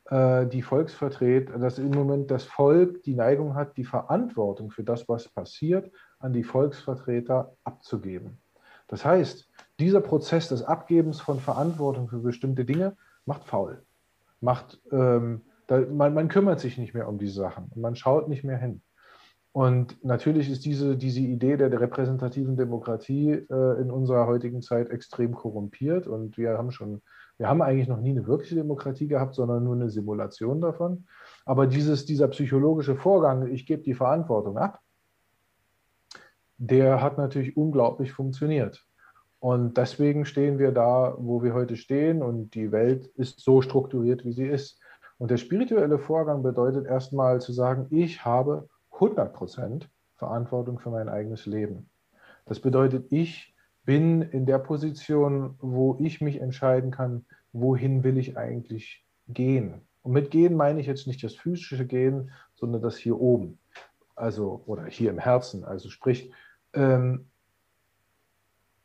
[0.09, 5.07] äh, die Volksvertreter, dass im Moment das Volk die Neigung hat, die Verantwortung für das,
[5.07, 8.39] was passiert, an die Volksvertreter abzugeben.
[8.87, 9.47] Das heißt,
[9.79, 13.83] dieser Prozess des Abgebens von Verantwortung für bestimmte Dinge macht faul.
[14.39, 18.27] Macht, ähm, da, man, man kümmert sich nicht mehr um diese Sachen und man schaut
[18.27, 18.81] nicht mehr hin.
[19.53, 25.33] Und natürlich ist diese, diese Idee der, repräsentativen Demokratie äh, in unserer heutigen Zeit extrem
[25.33, 26.07] korrumpiert.
[26.07, 27.01] Und wir haben schon,
[27.37, 31.05] wir haben eigentlich noch nie eine wirkliche Demokratie gehabt, sondern nur eine Simulation davon.
[31.45, 34.79] Aber dieses, dieser psychologische Vorgang, ich gebe die Verantwortung ab,
[36.57, 38.85] der hat natürlich unglaublich funktioniert.
[39.39, 42.21] Und deswegen stehen wir da, wo wir heute stehen.
[42.23, 44.79] Und die Welt ist so strukturiert, wie sie ist.
[45.17, 48.69] Und der spirituelle Vorgang bedeutet erstmal zu sagen, ich habe
[49.01, 51.89] 100% Verantwortung für mein eigenes Leben.
[52.45, 58.37] Das bedeutet, ich bin in der Position, wo ich mich entscheiden kann, wohin will ich
[58.37, 59.81] eigentlich gehen.
[60.03, 63.59] Und mit gehen meine ich jetzt nicht das physische Gehen, sondern das hier oben,
[64.15, 65.63] also oder hier im Herzen.
[65.63, 66.31] Also sprich,
[66.73, 67.27] ähm,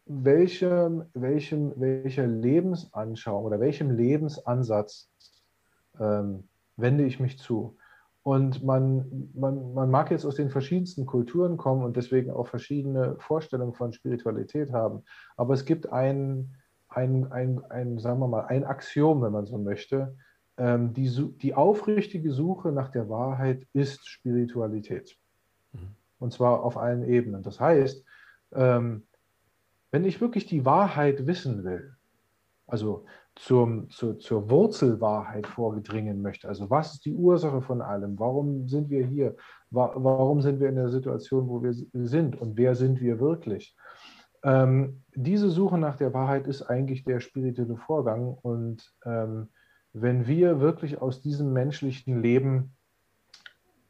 [0.06, 5.10] welchem, welchem, welcher Lebensanschauung oder welchem Lebensansatz
[5.98, 7.76] ähm, wende ich mich zu?
[8.26, 13.14] Und man, man, man mag jetzt aus den verschiedensten Kulturen kommen und deswegen auch verschiedene
[13.20, 15.04] Vorstellungen von Spiritualität haben.
[15.36, 16.56] Aber es gibt ein,
[16.88, 20.16] ein, ein, ein sagen wir mal, ein Axiom, wenn man so möchte.
[20.56, 25.16] Ähm, die, die aufrichtige Suche nach der Wahrheit ist Spiritualität.
[25.72, 25.94] Mhm.
[26.18, 27.44] Und zwar auf allen Ebenen.
[27.44, 28.04] Das heißt,
[28.54, 29.06] ähm,
[29.92, 31.94] wenn ich wirklich die Wahrheit wissen will,
[32.66, 33.04] also
[33.36, 36.48] zum, zur, zur Wurzelwahrheit vorgedringen möchte.
[36.48, 38.18] Also was ist die Ursache von allem?
[38.18, 39.36] Warum sind wir hier?
[39.70, 42.40] Warum sind wir in der Situation, wo wir sind?
[42.40, 43.76] Und wer sind wir wirklich?
[44.42, 48.38] Ähm, diese Suche nach der Wahrheit ist eigentlich der spirituelle Vorgang.
[48.40, 49.48] Und ähm,
[49.92, 52.74] wenn wir wirklich aus diesem menschlichen Leben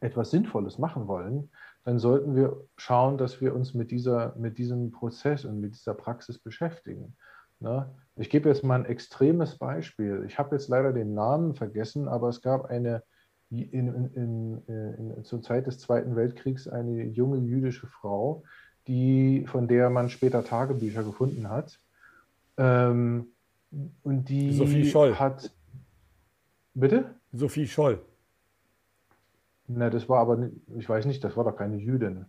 [0.01, 1.51] etwas Sinnvolles machen wollen,
[1.85, 5.95] dann sollten wir schauen, dass wir uns mit, dieser, mit diesem Prozess und mit dieser
[5.95, 7.17] Praxis beschäftigen.
[7.61, 7.89] Ne?
[8.17, 10.25] Ich gebe jetzt mal ein extremes Beispiel.
[10.27, 13.03] Ich habe jetzt leider den Namen vergessen, aber es gab eine,
[13.51, 13.71] in,
[14.15, 18.43] in, in, zur Zeit des Zweiten Weltkriegs eine junge jüdische Frau,
[18.87, 21.79] die, von der man später Tagebücher gefunden hat.
[22.57, 23.27] Ähm,
[24.03, 25.15] und die Sophie Scholl.
[25.19, 25.53] hat.
[26.73, 27.15] Bitte?
[27.33, 28.01] Sophie Scholl.
[29.67, 30.49] Na, das war aber,
[30.79, 32.27] ich weiß nicht, das war doch keine Jüdin.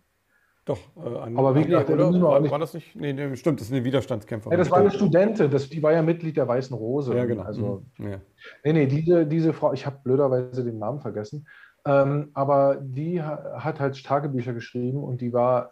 [0.68, 2.12] Doch, äh, an, aber wie gesagt, oder?
[2.20, 2.94] War, war, das nicht?
[2.94, 4.52] Nee, nee, stimmt, das ist eine Widerstandskämpferin.
[4.52, 7.16] Ja, das war eine Studentin, das, die war ja Mitglied der Weißen Rose.
[7.16, 7.42] Ja, genau.
[7.44, 8.10] Also, mhm.
[8.10, 8.20] ja.
[8.64, 11.48] Nee, nee, diese, diese Frau, ich habe blöderweise den Namen vergessen,
[11.86, 15.70] ähm, aber die hat halt Tagebücher geschrieben und die war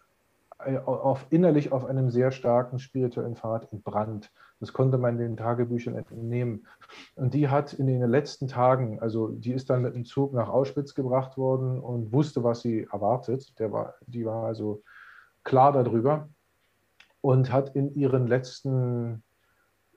[0.59, 4.33] auf, innerlich auf einem sehr starken spirituellen Pfad entbrannt.
[4.59, 6.67] Das konnte man den Tagebüchern entnehmen.
[7.15, 10.49] Und die hat in den letzten Tagen, also die ist dann mit dem Zug nach
[10.49, 13.59] Auschwitz gebracht worden und wusste, was sie erwartet.
[13.59, 14.83] Der war, die war also
[15.45, 16.29] klar darüber
[17.21, 19.23] und hat in ihren letzten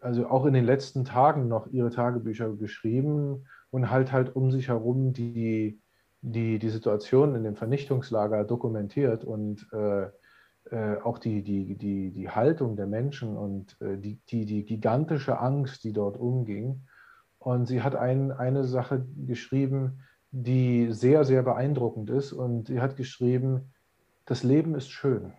[0.01, 4.69] also auch in den letzten Tagen noch ihre Tagebücher geschrieben und halt halt um sich
[4.69, 5.79] herum die,
[6.21, 10.07] die, die Situation in dem Vernichtungslager dokumentiert und äh,
[10.71, 15.39] äh, auch die, die, die, die Haltung der Menschen und äh, die, die, die gigantische
[15.39, 16.81] Angst, die dort umging.
[17.39, 20.01] Und sie hat ein, eine Sache geschrieben,
[20.31, 22.33] die sehr, sehr beeindruckend ist.
[22.33, 23.73] Und sie hat geschrieben,
[24.25, 25.33] das Leben ist schön.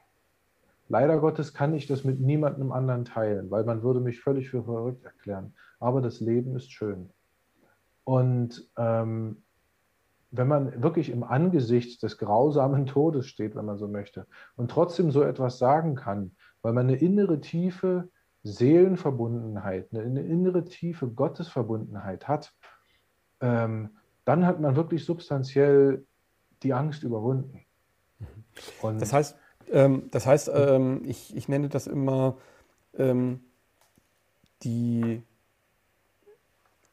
[0.88, 4.64] Leider Gottes kann ich das mit niemandem anderen teilen, weil man würde mich völlig für
[4.64, 5.54] verrückt erklären.
[5.78, 7.10] Aber das Leben ist schön.
[8.02, 9.44] Und ähm,
[10.30, 15.10] wenn man wirklich im Angesicht des grausamen Todes steht, wenn man so möchte, und trotzdem
[15.10, 18.08] so etwas sagen kann, weil man eine innere tiefe
[18.42, 22.54] Seelenverbundenheit, eine innere tiefe Gottesverbundenheit hat,
[23.40, 23.90] ähm,
[24.24, 26.06] dann hat man wirklich substanziell
[26.62, 27.64] die Angst überwunden.
[28.82, 29.36] Und das heißt,
[29.70, 32.36] ähm, das heißt ähm, ich, ich nenne das immer
[32.96, 33.40] ähm,
[34.62, 35.22] die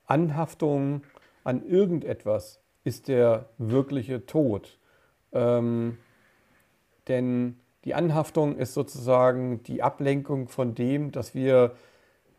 [0.06, 1.04] Anhaftung
[1.44, 4.80] an irgendetwas ist der wirkliche Tod.
[5.34, 5.98] Ähm,
[7.10, 11.76] denn die Anhaftung ist sozusagen die Ablenkung von dem, dass wir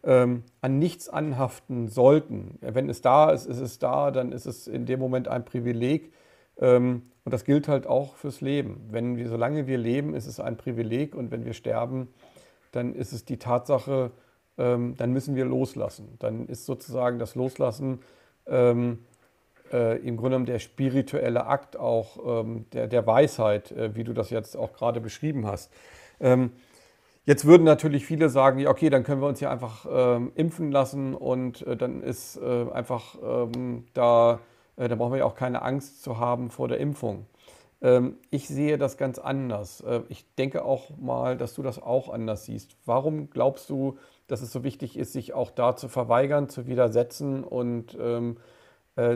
[0.04, 2.58] ähm, an nichts anhaften sollten.
[2.62, 6.14] Wenn es da ist, ist es da, dann ist es in dem Moment ein Privileg.
[6.58, 8.88] Ähm, und das gilt halt auch fürs Leben.
[8.90, 12.08] Wenn wir, solange wir leben, ist es ein Privileg und wenn wir sterben,
[12.72, 14.12] dann ist es die Tatsache,
[14.56, 16.16] ähm, dann müssen wir loslassen.
[16.18, 18.00] Dann ist sozusagen das Loslassen
[18.46, 19.00] ähm,
[19.72, 24.12] äh, im Grunde genommen der spirituelle Akt auch ähm, der, der Weisheit, äh, wie du
[24.12, 25.72] das jetzt auch gerade beschrieben hast.
[26.20, 26.52] Ähm,
[27.26, 30.72] jetzt würden natürlich viele sagen, ja, okay, dann können wir uns hier einfach ähm, impfen
[30.72, 34.40] lassen und äh, dann ist äh, einfach ähm, da,
[34.76, 37.26] äh, da brauchen wir ja auch keine Angst zu haben vor der Impfung.
[37.81, 39.81] Ähm, ich sehe das ganz anders.
[39.83, 42.76] Äh, ich denke auch mal, dass du das auch anders siehst.
[42.85, 47.44] Warum glaubst du, dass es so wichtig ist, sich auch da zu verweigern, zu widersetzen
[47.44, 48.40] und ähm, äh,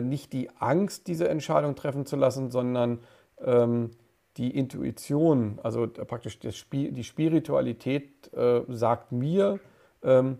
[0.01, 2.99] nicht die Angst, diese Entscheidung treffen zu lassen, sondern
[3.43, 3.91] ähm,
[4.37, 9.59] die Intuition, also praktisch die Spiritualität äh, sagt mir,
[10.01, 10.39] ähm,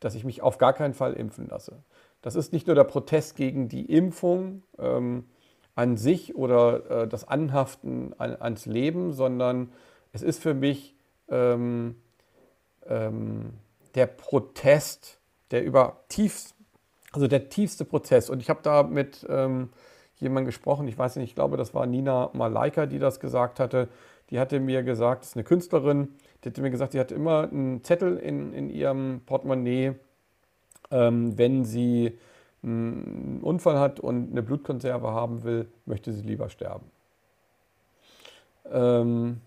[0.00, 1.82] dass ich mich auf gar keinen Fall impfen lasse.
[2.22, 5.24] Das ist nicht nur der Protest gegen die Impfung ähm,
[5.74, 9.72] an sich oder äh, das Anhaften an, ans Leben, sondern
[10.12, 10.96] es ist für mich
[11.28, 11.96] ähm,
[12.86, 13.54] ähm,
[13.94, 16.53] der Protest, der über tiefst
[17.14, 18.28] also der tiefste Prozess.
[18.28, 19.70] Und ich habe da mit ähm,
[20.16, 23.88] jemandem gesprochen, ich weiß nicht, ich glaube, das war Nina Malaika, die das gesagt hatte.
[24.30, 26.08] Die hatte mir gesagt, das ist eine Künstlerin,
[26.42, 29.94] die hatte mir gesagt, sie hat immer einen Zettel in, in ihrem Portemonnaie,
[30.90, 32.18] ähm, wenn sie
[32.64, 36.90] einen Unfall hat und eine Blutkonserve haben will, möchte sie lieber sterben.
[38.72, 39.40] Ähm,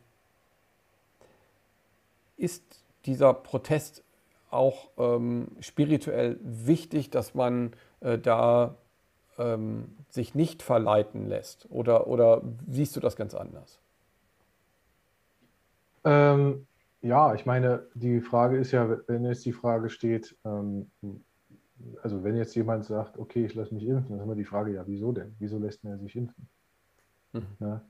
[2.37, 2.63] ist
[3.05, 4.03] dieser Protest
[4.49, 8.75] auch ähm, spirituell wichtig, dass man äh, da
[9.37, 11.67] ähm, sich nicht verleiten lässt?
[11.69, 13.79] Oder, oder siehst du das ganz anders?
[16.03, 16.67] Ähm,
[17.01, 20.89] ja, ich meine, die Frage ist ja, wenn jetzt die Frage steht, ähm,
[22.01, 24.73] also wenn jetzt jemand sagt, okay, ich lasse mich impfen, dann ist immer die Frage,
[24.73, 25.35] ja, wieso denn?
[25.39, 26.47] Wieso lässt er sich impfen?
[27.33, 27.45] Mhm.
[27.59, 27.81] Ja?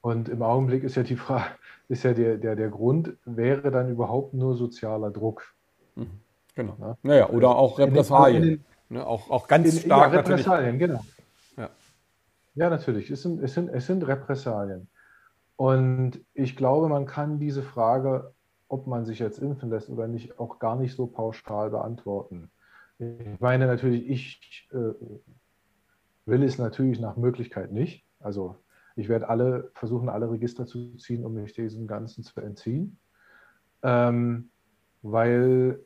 [0.00, 1.50] Und im Augenblick ist ja die Frage,
[1.88, 5.54] ist ja der, der, der Grund, wäre dann überhaupt nur sozialer Druck?
[5.94, 6.20] Mhm.
[6.54, 6.76] Genau.
[6.80, 6.98] Ja?
[7.02, 8.64] Naja, oder auch Repressalien.
[8.88, 9.04] Ne?
[9.04, 10.78] auch, auch ganz in, stark ja, Repressalien, natürlich.
[10.78, 11.04] genau.
[11.56, 11.70] Ja.
[12.54, 13.10] ja, natürlich.
[13.10, 14.88] Es sind, es, sind, es sind Repressalien.
[15.56, 18.32] Und ich glaube, man kann diese Frage,
[18.68, 22.50] ob man sich jetzt impfen lässt oder nicht, auch gar nicht so pauschal beantworten.
[22.98, 24.94] Ich meine natürlich, ich äh,
[26.26, 28.04] will es natürlich nach Möglichkeit nicht.
[28.20, 28.56] Also
[28.96, 32.98] ich werde alle versuchen, alle Register zu ziehen, um mich diesem Ganzen zu entziehen.
[33.82, 34.50] Ähm,
[35.04, 35.78] weil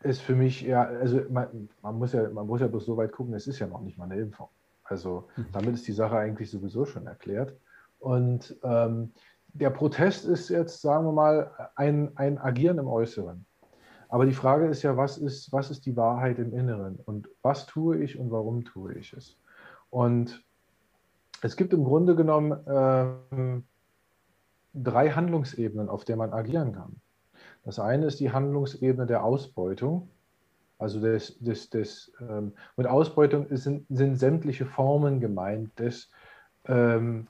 [0.00, 3.12] es für mich ja, also man, man, muss ja, man muss ja bloß so weit
[3.12, 4.48] gucken, es ist ja noch nicht mal eine Impfung.
[4.82, 5.46] Also mhm.
[5.52, 7.54] damit ist die Sache eigentlich sowieso schon erklärt.
[7.98, 9.12] Und ähm,
[9.52, 13.44] der Protest ist jetzt, sagen wir mal, ein, ein Agieren im Äußeren.
[14.08, 16.96] Aber die Frage ist ja, was ist, was ist die Wahrheit im Inneren?
[17.04, 19.36] Und was tue ich und warum tue ich es?
[19.90, 20.44] Und
[21.42, 23.64] es gibt im Grunde genommen ähm,
[24.72, 27.00] drei Handlungsebenen, auf der man agieren kann.
[27.66, 30.08] Das eine ist die Handlungsebene der Ausbeutung.
[30.78, 36.08] Also des, des, des, ähm, mit Ausbeutung sind, sind sämtliche Formen gemeint des,
[36.66, 37.26] ähm,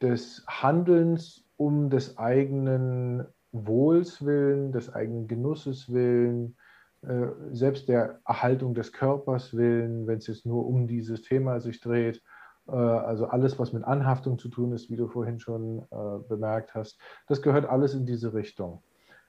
[0.00, 6.56] des Handelns um des eigenen Wohls willen, des eigenen Genusses willen,
[7.02, 11.80] äh, selbst der Erhaltung des Körpers willen, wenn es jetzt nur um dieses Thema sich
[11.80, 12.22] dreht.
[12.66, 16.74] Äh, also alles, was mit Anhaftung zu tun ist, wie du vorhin schon äh, bemerkt
[16.74, 18.82] hast, das gehört alles in diese Richtung.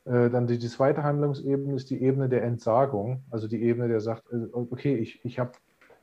[0.05, 4.01] Äh, dann die, die, zweite Handlungsebene ist die Ebene der Entsagung, also die Ebene, der
[4.01, 5.51] sagt, äh, okay, ich, ich habe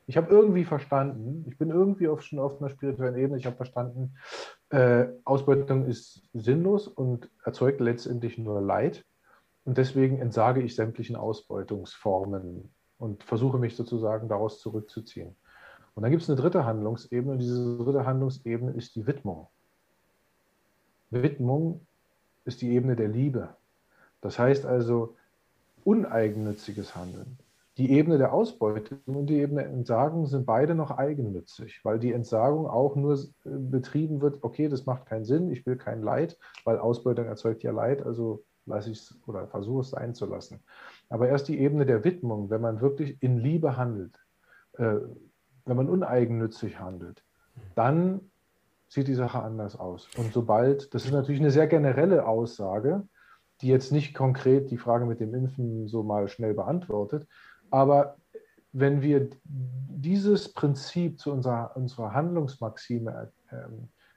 [0.07, 3.57] ich hab irgendwie verstanden, ich bin irgendwie auf, schon auf einer spirituellen Ebene, ich habe
[3.57, 4.15] verstanden,
[4.71, 9.05] äh, Ausbeutung ist sinnlos und erzeugt letztendlich nur Leid.
[9.67, 15.37] Und deswegen entsage ich sämtlichen Ausbeutungsformen und versuche mich sozusagen daraus zurückzuziehen.
[15.95, 19.49] Und dann gibt es eine dritte Handlungsebene und diese dritte Handlungsebene ist die Widmung.
[21.11, 21.87] Widmung
[22.47, 23.57] ist die Ebene der Liebe.
[24.21, 25.17] Das heißt also
[25.85, 27.39] uneigennütziges Handeln.
[27.79, 32.13] Die Ebene der Ausbeutung und die Ebene der Entsagung sind beide noch eigennützig, weil die
[32.13, 36.37] Entsagung auch nur äh, betrieben wird, okay, das macht keinen Sinn, ich will kein Leid,
[36.65, 40.61] weil Ausbeutung erzeugt ja Leid, also lasse ich es oder versuche es sein zu lassen.
[41.09, 44.19] Aber erst die Ebene der Widmung, wenn man wirklich in Liebe handelt,
[44.73, 44.97] äh,
[45.65, 47.23] wenn man uneigennützig handelt,
[47.77, 48.21] dann
[48.89, 50.09] sieht die Sache anders aus.
[50.17, 53.07] Und sobald, das ist natürlich eine sehr generelle Aussage,
[53.61, 57.27] die jetzt nicht konkret die Frage mit dem Impfen so mal schnell beantwortet.
[57.71, 58.17] Aber
[58.73, 63.57] wenn wir dieses Prinzip zu unserer, unserer Handlungsmaxime äh,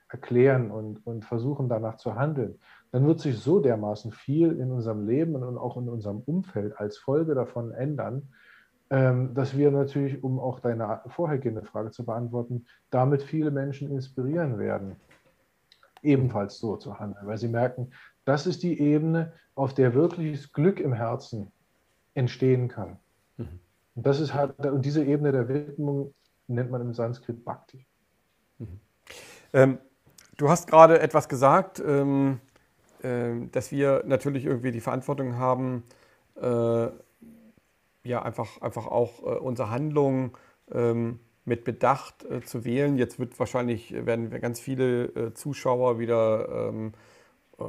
[0.08, 2.58] erklären und, und versuchen danach zu handeln,
[2.92, 6.98] dann wird sich so dermaßen viel in unserem Leben und auch in unserem Umfeld als
[6.98, 8.28] Folge davon ändern,
[8.90, 14.58] ähm, dass wir natürlich, um auch deine vorhergehende Frage zu beantworten, damit viele Menschen inspirieren
[14.58, 14.96] werden,
[16.02, 17.92] ebenfalls so zu handeln, weil sie merken,
[18.24, 21.52] das ist die Ebene, auf der wirkliches Glück im Herzen
[22.14, 22.98] entstehen kann.
[23.36, 23.60] Mhm.
[23.94, 26.14] Und das ist halt, und diese Ebene der Widmung
[26.46, 27.86] nennt man im Sanskrit Bhakti.
[28.58, 28.80] Mhm.
[29.52, 29.78] Ähm,
[30.36, 32.40] du hast gerade etwas gesagt, ähm,
[33.02, 35.84] äh, dass wir natürlich irgendwie die Verantwortung haben,
[36.40, 36.88] äh,
[38.04, 40.32] ja, einfach, einfach auch äh, unsere Handlungen
[40.72, 42.96] ähm, mit Bedacht äh, zu wählen.
[42.96, 47.11] Jetzt wird wahrscheinlich, werden ganz viele äh, Zuschauer wieder ähm, äh,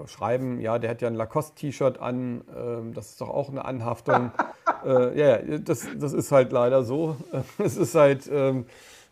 [0.08, 4.32] schreiben, ja, der hat ja ein Lacoste-T-Shirt an, ähm, das ist doch auch eine Anhaftung.
[4.86, 7.16] äh, ja, das, das ist halt leider so.
[7.58, 8.66] es ist halt, ähm,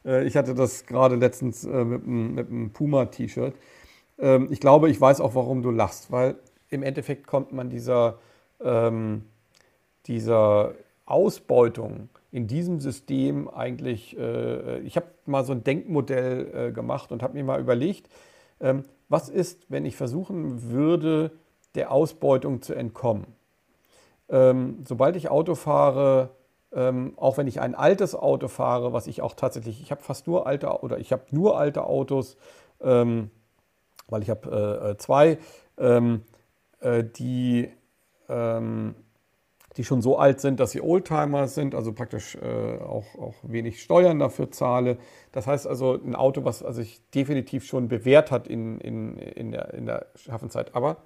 [0.06, 3.56] äh, ich hatte das gerade letztens äh, mit einem Puma-T-Shirt.
[4.20, 6.36] Ähm, ich glaube, ich weiß auch, warum du lachst, weil
[6.70, 8.20] im Endeffekt kommt man dieser,
[8.64, 9.26] ähm,
[10.08, 10.74] dieser
[11.06, 17.22] Ausbeutung in diesem System eigentlich, äh, ich habe mal so ein Denkmodell äh, gemacht und
[17.22, 18.10] habe mir mal überlegt,
[18.62, 21.32] ähm, was ist, wenn ich versuchen würde,
[21.76, 23.28] der Ausbeutung zu entkommen?
[24.30, 26.30] Ähm, sobald ich Auto fahre,
[26.74, 30.28] ähm, auch wenn ich ein altes Auto fahre, was ich auch tatsächlich, ich habe fast
[30.28, 32.38] nur alte oder ich habe nur alte Autos,
[32.80, 33.32] ähm,
[34.08, 35.38] weil ich habe äh, äh, zwei,
[35.78, 36.24] ähm,
[36.80, 37.70] äh, die
[38.30, 38.96] ähm,
[39.78, 43.82] die schon so alt sind, dass sie Oldtimer sind, also praktisch äh, auch, auch wenig
[43.82, 44.98] Steuern dafür zahle.
[45.32, 49.52] Das heißt also ein Auto, was also sich definitiv schon bewährt hat in, in, in,
[49.52, 50.76] der, in der Schaffenszeit.
[50.76, 50.98] Aber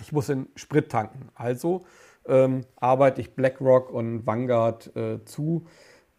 [0.00, 1.28] ich muss den Sprit tanken.
[1.34, 1.84] Also
[2.26, 5.66] ähm, arbeite ich BlackRock und Vanguard äh, zu.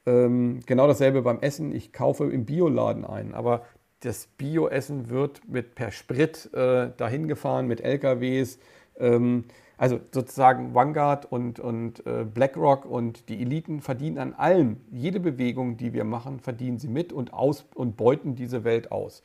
[0.05, 1.73] Ähm, genau dasselbe beim Essen.
[1.73, 3.63] Ich kaufe im Bioladen ein, aber
[4.01, 8.59] das Bioessen wird mit per Sprit äh, dahin gefahren, mit LKWs.
[8.97, 9.45] Ähm,
[9.79, 14.77] also sozusagen Vanguard und, und äh, BlackRock und die Eliten verdienen an allem.
[14.91, 19.23] Jede Bewegung, die wir machen, verdienen sie mit und, aus, und beuten diese Welt aus.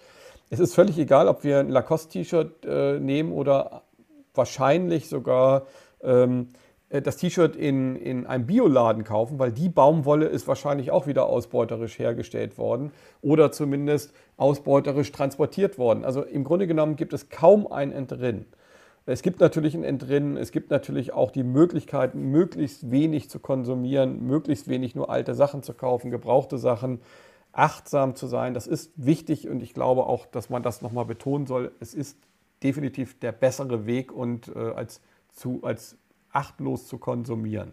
[0.50, 3.82] Es ist völlig egal, ob wir ein Lacoste-T-Shirt äh, nehmen oder
[4.32, 5.66] wahrscheinlich sogar
[6.04, 6.50] ähm,
[6.88, 11.26] äh, das T-Shirt in, in einem Bioladen kaufen, weil die Baumwolle ist wahrscheinlich auch wieder
[11.26, 16.04] ausbeuterisch hergestellt worden oder zumindest ausbeuterisch transportiert worden.
[16.04, 18.46] Also im Grunde genommen gibt es kaum ein Entrinnen.
[19.06, 24.26] Es gibt natürlich ein Entrinnen, es gibt natürlich auch die Möglichkeit, möglichst wenig zu konsumieren,
[24.26, 27.00] möglichst wenig nur alte Sachen zu kaufen, gebrauchte Sachen,
[27.52, 28.54] achtsam zu sein.
[28.54, 31.72] Das ist wichtig und ich glaube auch, dass man das nochmal betonen soll.
[31.80, 32.16] Es ist
[32.62, 35.98] definitiv der bessere Weg und äh, als, zu, als
[36.32, 37.72] achtlos zu konsumieren.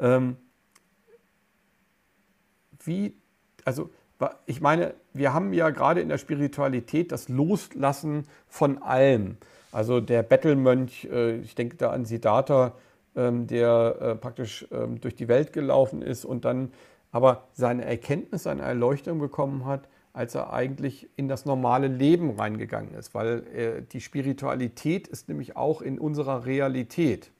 [0.00, 0.36] Ähm,
[2.84, 3.14] wie,
[3.64, 3.90] also
[4.46, 9.36] ich meine, wir haben ja gerade in der Spiritualität das Loslassen von allem.
[9.72, 12.74] Also der Bettelmönch, äh, ich denke da an Siddhartha,
[13.14, 16.72] ähm, der äh, praktisch ähm, durch die Welt gelaufen ist und dann
[17.12, 22.94] aber seine Erkenntnis, seine Erleuchtung bekommen hat, als er eigentlich in das normale Leben reingegangen
[22.94, 27.30] ist, weil äh, die Spiritualität ist nämlich auch in unserer Realität.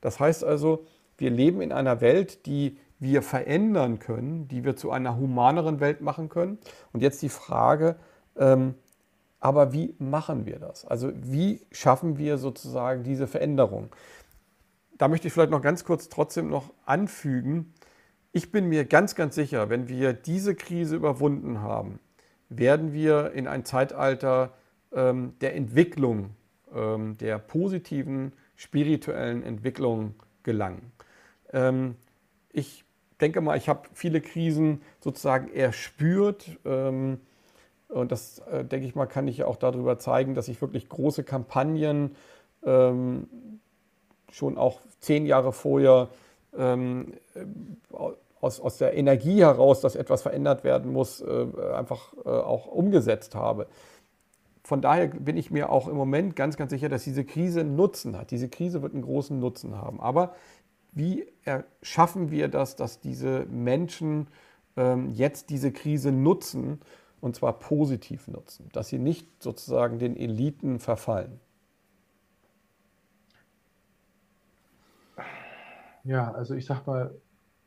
[0.00, 0.84] Das heißt also,
[1.16, 6.00] wir leben in einer Welt, die wir verändern können, die wir zu einer humaneren Welt
[6.00, 6.58] machen können.
[6.92, 7.96] Und jetzt die Frage,
[8.36, 8.74] ähm,
[9.44, 10.86] aber wie machen wir das?
[10.86, 13.94] Also wie schaffen wir sozusagen diese Veränderung?
[14.96, 17.74] Da möchte ich vielleicht noch ganz kurz trotzdem noch anfügen.
[18.32, 21.98] Ich bin mir ganz, ganz sicher, wenn wir diese Krise überwunden haben,
[22.48, 24.54] werden wir in ein Zeitalter
[24.92, 26.30] ähm, der Entwicklung,
[26.74, 30.90] ähm, der positiven spirituellen Entwicklung gelangen.
[31.52, 31.96] Ähm,
[32.50, 32.86] ich
[33.20, 36.58] denke mal, ich habe viele Krisen sozusagen erspürt.
[36.64, 37.18] Ähm,
[37.88, 41.24] und das, äh, denke ich mal, kann ich auch darüber zeigen, dass ich wirklich große
[41.24, 42.16] Kampagnen
[42.64, 43.28] ähm,
[44.30, 46.08] schon auch zehn Jahre vorher
[46.56, 47.14] ähm,
[48.40, 53.34] aus, aus der Energie heraus, dass etwas verändert werden muss, äh, einfach äh, auch umgesetzt
[53.34, 53.66] habe.
[54.62, 58.16] Von daher bin ich mir auch im Moment ganz, ganz sicher, dass diese Krise Nutzen
[58.16, 58.30] hat.
[58.30, 60.00] Diese Krise wird einen großen Nutzen haben.
[60.00, 60.34] Aber
[60.92, 61.26] wie
[61.82, 64.28] schaffen wir das, dass diese Menschen
[64.76, 66.80] ähm, jetzt diese Krise nutzen
[67.24, 71.40] und zwar positiv nutzen, dass sie nicht sozusagen den Eliten verfallen?
[76.04, 77.14] Ja, also ich sag mal,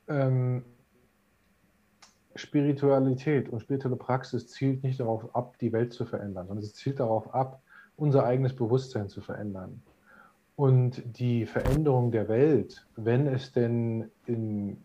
[0.07, 0.63] ähm,
[2.35, 6.99] Spiritualität und spirituelle Praxis zielt nicht darauf ab, die Welt zu verändern, sondern es zielt
[6.99, 7.63] darauf ab,
[7.95, 9.81] unser eigenes Bewusstsein zu verändern.
[10.55, 14.77] Und die Veränderung der Welt, wenn es denn in,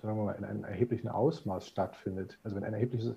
[0.00, 3.16] sagen wir mal, in einem erheblichen Ausmaß stattfindet, also wenn eine erhebliche,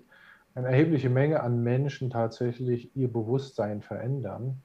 [0.55, 4.61] eine erhebliche Menge an Menschen tatsächlich ihr Bewusstsein verändern,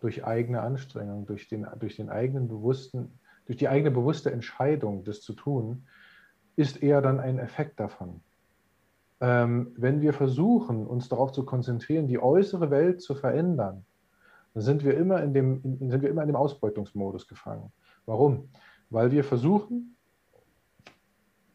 [0.00, 5.20] durch eigene Anstrengung, durch den, durch den eigenen bewussten, durch die eigene bewusste Entscheidung, das
[5.20, 5.86] zu tun,
[6.56, 8.22] ist eher dann ein Effekt davon.
[9.20, 13.84] Ähm, wenn wir versuchen, uns darauf zu konzentrieren, die äußere Welt zu verändern,
[14.54, 17.72] dann sind wir immer in dem, in, sind wir immer in dem Ausbeutungsmodus gefangen.
[18.06, 18.48] Warum?
[18.88, 19.96] Weil wir versuchen,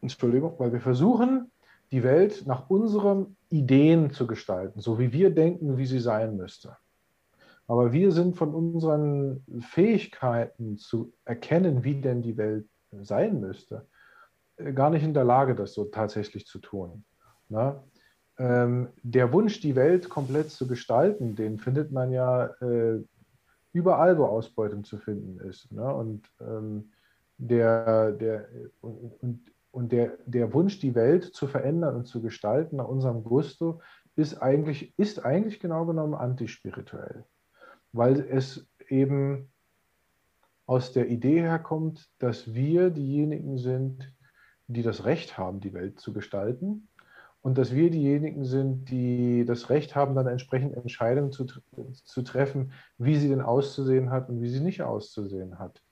[0.00, 1.50] Entschuldigung, weil wir versuchen,
[1.90, 6.76] die Welt nach unseren Ideen zu gestalten, so wie wir denken, wie sie sein müsste.
[7.66, 12.66] Aber wir sind von unseren Fähigkeiten zu erkennen, wie denn die Welt
[13.02, 13.86] sein müsste,
[14.74, 17.04] gar nicht in der Lage, das so tatsächlich zu tun.
[17.48, 17.82] Na?
[18.38, 23.02] Ähm, der Wunsch, die Welt komplett zu gestalten, den findet man ja äh,
[23.72, 25.70] überall, wo Ausbeutung zu finden ist.
[25.70, 25.94] Ne?
[25.94, 26.90] Und ähm,
[27.38, 28.48] der, der,
[28.80, 33.24] und, und, und der, der Wunsch, die Welt zu verändern und zu gestalten nach unserem
[33.24, 33.80] Gusto,
[34.14, 37.24] ist eigentlich, ist eigentlich genau genommen antispirituell,
[37.92, 39.50] weil es eben
[40.66, 44.14] aus der Idee herkommt, dass wir diejenigen sind,
[44.68, 46.88] die das Recht haben, die Welt zu gestalten
[47.40, 52.72] und dass wir diejenigen sind, die das Recht haben, dann entsprechend Entscheidungen zu, zu treffen,
[52.98, 55.82] wie sie denn auszusehen hat und wie sie nicht auszusehen hat.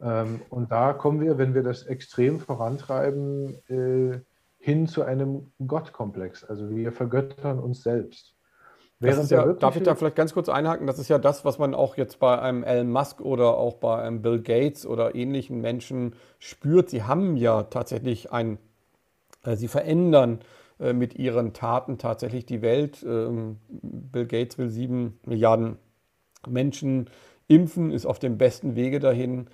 [0.00, 0.08] Hm.
[0.08, 4.20] Ähm, und da kommen wir, wenn wir das extrem vorantreiben, äh,
[4.58, 6.44] hin zu einem Gottkomplex.
[6.44, 8.34] Also wir vergöttern uns selbst.
[9.00, 10.88] Ja, darf ich da vielleicht ganz kurz einhaken?
[10.88, 14.02] Das ist ja das, was man auch jetzt bei einem Elon Musk oder auch bei
[14.02, 16.90] einem Bill Gates oder ähnlichen Menschen spürt.
[16.90, 18.58] Sie haben ja tatsächlich ein,
[19.44, 20.40] äh, sie verändern
[20.80, 23.04] äh, mit ihren Taten tatsächlich die Welt.
[23.08, 25.78] Ähm, Bill Gates will sieben Milliarden
[26.48, 27.08] Menschen
[27.46, 29.48] impfen, ist auf dem besten Wege dahin.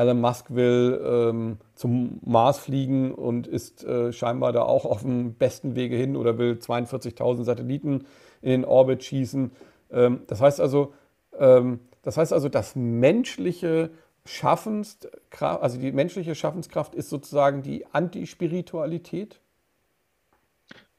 [0.00, 5.34] Elon Musk will ähm, zum Mars fliegen und ist äh, scheinbar da auch auf dem
[5.34, 8.06] besten Wege hin oder will 42.000 Satelliten
[8.40, 9.50] in den Orbit schießen.
[9.90, 10.94] Ähm, das heißt also,
[11.38, 13.90] ähm, das heißt also, das menschliche
[14.24, 19.38] Schaffenskraft, also die menschliche Schaffenskraft ist sozusagen die Antispiritualität?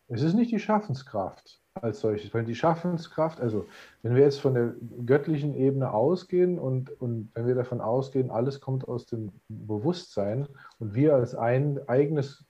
[0.10, 3.65] Es ist nicht die Schaffenskraft als solches, weil die Schaffenskraft, also
[4.03, 4.74] wenn wir jetzt von der
[5.05, 10.47] göttlichen Ebene ausgehen und, und wenn wir davon ausgehen, alles kommt aus dem Bewusstsein
[10.80, 12.43] und wir als ein eigenes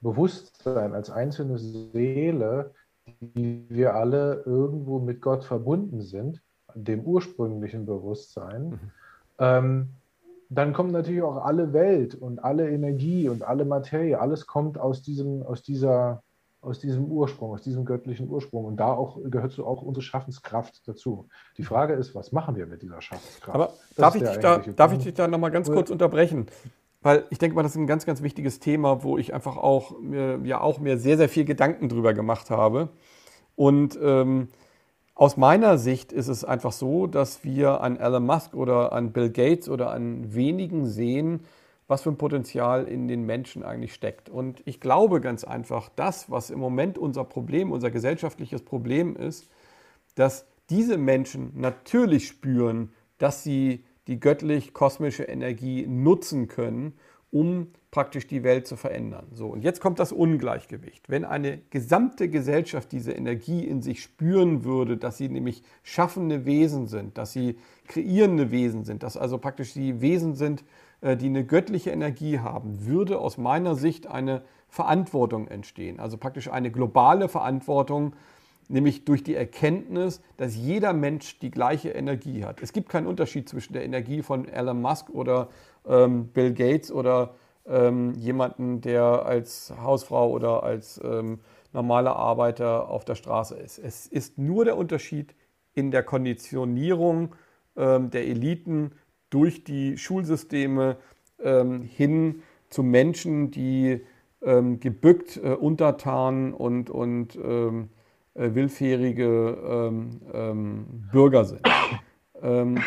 [0.00, 2.72] Bewusstsein, als einzelne Seele,
[3.20, 6.40] die wir alle irgendwo mit Gott verbunden sind,
[6.74, 8.80] dem ursprünglichen Bewusstsein, mhm.
[9.38, 9.88] ähm,
[10.50, 15.02] dann kommt natürlich auch alle Welt und alle Energie und alle Materie, alles kommt aus,
[15.02, 16.22] diesem, aus dieser
[16.68, 18.66] aus diesem Ursprung, aus diesem göttlichen Ursprung.
[18.66, 21.28] Und da auch, gehört so auch unsere Schaffenskraft dazu.
[21.56, 23.54] Die Frage ist, was machen wir mit dieser Schaffenskraft?
[23.54, 26.46] Aber darf ich, dich da, darf ich dich da nochmal ganz kurz unterbrechen?
[27.00, 29.98] Weil ich denke mal, das ist ein ganz, ganz wichtiges Thema, wo ich einfach auch
[30.00, 32.90] mir, ja auch mir sehr, sehr viel Gedanken drüber gemacht habe.
[33.56, 34.48] Und ähm,
[35.14, 39.30] aus meiner Sicht ist es einfach so, dass wir an Elon Musk oder an Bill
[39.30, 41.40] Gates oder an wenigen sehen,
[41.88, 44.28] was für ein Potenzial in den Menschen eigentlich steckt.
[44.28, 49.48] Und ich glaube ganz einfach, das, was im Moment unser Problem, unser gesellschaftliches Problem ist,
[50.14, 56.92] dass diese Menschen natürlich spüren, dass sie die göttlich-kosmische Energie nutzen können,
[57.30, 59.26] um praktisch die Welt zu verändern.
[59.32, 61.08] So, und jetzt kommt das Ungleichgewicht.
[61.08, 66.86] Wenn eine gesamte Gesellschaft diese Energie in sich spüren würde, dass sie nämlich schaffende Wesen
[66.86, 70.64] sind, dass sie kreierende Wesen sind, dass also praktisch die Wesen sind,
[71.00, 76.00] die eine göttliche Energie haben, würde aus meiner Sicht eine Verantwortung entstehen.
[76.00, 78.14] Also praktisch eine globale Verantwortung,
[78.68, 82.62] nämlich durch die Erkenntnis, dass jeder Mensch die gleiche Energie hat.
[82.62, 85.48] Es gibt keinen Unterschied zwischen der Energie von Elon Musk oder
[85.86, 87.34] ähm, Bill Gates oder
[87.66, 91.40] ähm, jemanden, der als Hausfrau oder als ähm,
[91.72, 93.78] normaler Arbeiter auf der Straße ist.
[93.78, 95.34] Es ist nur der Unterschied
[95.74, 97.34] in der Konditionierung
[97.76, 98.92] ähm, der Eliten
[99.30, 100.96] durch die Schulsysteme
[101.42, 104.00] ähm, hin zu Menschen, die
[104.42, 107.88] ähm, gebückt, äh, untertan und, und ähm,
[108.34, 111.62] äh, willfährige ähm, ähm, Bürger sind.
[112.40, 112.78] Ähm,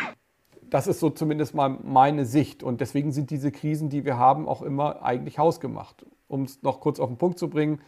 [0.70, 2.62] das ist so zumindest mal meine Sicht.
[2.62, 6.06] Und deswegen sind diese Krisen, die wir haben, auch immer eigentlich hausgemacht.
[6.28, 7.80] Um es noch kurz auf den Punkt zu bringen,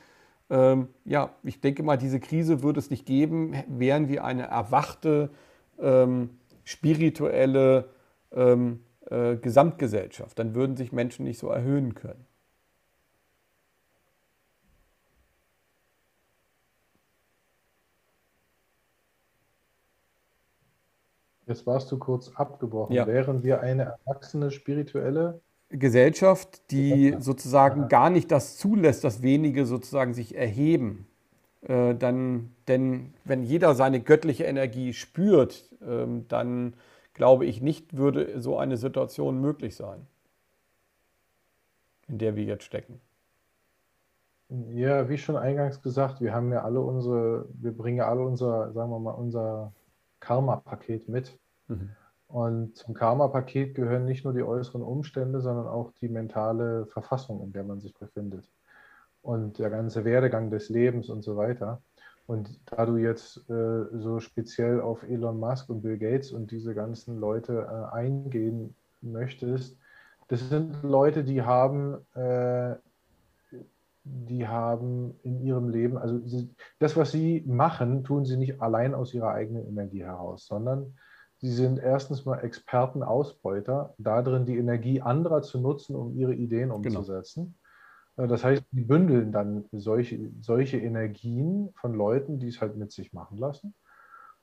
[0.50, 5.30] ja, ich denke mal, diese Krise würde es nicht geben, wären wir eine erwachte,
[6.64, 7.88] spirituelle
[8.34, 10.38] ähm, äh, Gesamtgesellschaft.
[10.38, 12.26] Dann würden sich Menschen nicht so erhöhen können.
[21.46, 22.94] Jetzt warst du kurz abgebrochen.
[22.94, 23.06] Ja.
[23.06, 27.88] Wären wir eine erwachsene spirituelle Gesellschaft, die sozusagen ja.
[27.88, 31.06] gar nicht das zulässt, dass wenige sozusagen sich erheben,
[31.62, 36.74] äh, dann, denn wenn jeder seine göttliche Energie spürt, äh, dann
[37.14, 40.06] glaube ich nicht, würde so eine Situation möglich sein,
[42.08, 43.00] in der wir jetzt stecken.
[44.72, 48.72] Ja, wie schon eingangs gesagt, wir haben ja alle unsere, wir bringen ja alle unser,
[48.72, 49.72] sagen wir mal, unser
[50.20, 51.38] Karma-Paket mit.
[51.68, 51.90] Mhm.
[52.26, 57.52] Und zum Karma-Paket gehören nicht nur die äußeren Umstände, sondern auch die mentale Verfassung, in
[57.52, 58.50] der man sich befindet.
[59.22, 61.80] Und der ganze Werdegang des Lebens und so weiter.
[62.26, 66.74] Und da du jetzt äh, so speziell auf Elon Musk und Bill Gates und diese
[66.74, 69.76] ganzen Leute äh, eingehen möchtest,
[70.28, 72.76] das sind Leute, die haben äh,
[74.04, 76.20] die haben in ihrem Leben, also
[76.78, 80.94] das, was sie machen, tun sie nicht allein aus ihrer eigenen Energie heraus, sondern
[81.38, 86.68] sie sind erstens mal Experten, Ausbeuter, darin die Energie anderer zu nutzen, um ihre Ideen
[86.68, 86.76] genau.
[86.76, 87.44] umzusetzen.
[87.44, 87.63] Genau.
[88.16, 93.12] Das heißt, die bündeln dann solche, solche Energien von Leuten, die es halt mit sich
[93.12, 93.74] machen lassen.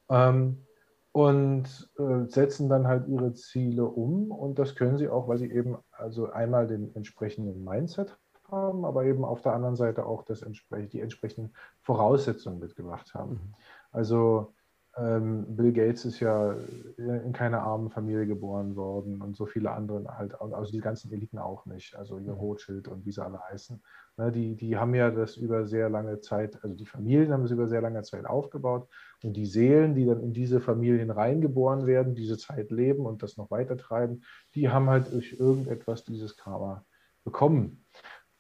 [0.10, 0.66] Ähm,
[1.14, 4.32] und äh, setzen dann halt ihre Ziele um.
[4.32, 8.18] Und das können sie auch, weil sie eben also einmal den entsprechenden Mindset
[8.50, 13.34] haben, aber eben auf der anderen Seite auch das entsprech die entsprechenden Voraussetzungen mitgebracht haben.
[13.34, 13.54] Mhm.
[13.92, 14.54] Also
[14.98, 16.54] ähm, Bill Gates ist ja
[16.98, 21.38] in keiner armen Familie geboren worden und so viele andere halt, also die ganzen Eliten
[21.38, 22.40] auch nicht, also hier mhm.
[22.40, 23.82] Rothschild und wie sie alle heißen.
[24.18, 27.52] Ne, die, die haben ja das über sehr lange Zeit, also die Familien haben es
[27.52, 28.90] über sehr lange Zeit aufgebaut
[29.24, 33.38] und die Seelen, die dann in diese Familien reingeboren werden, diese Zeit leben und das
[33.38, 34.24] noch weiter treiben,
[34.56, 36.84] die haben halt durch irgendetwas dieses Karma
[37.24, 37.86] bekommen.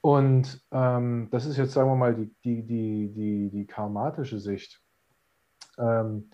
[0.02, 4.82] Und ähm, das ist jetzt, sagen wir mal, die, die, die, die, die karmatische Sicht.
[5.78, 6.30] Ähm,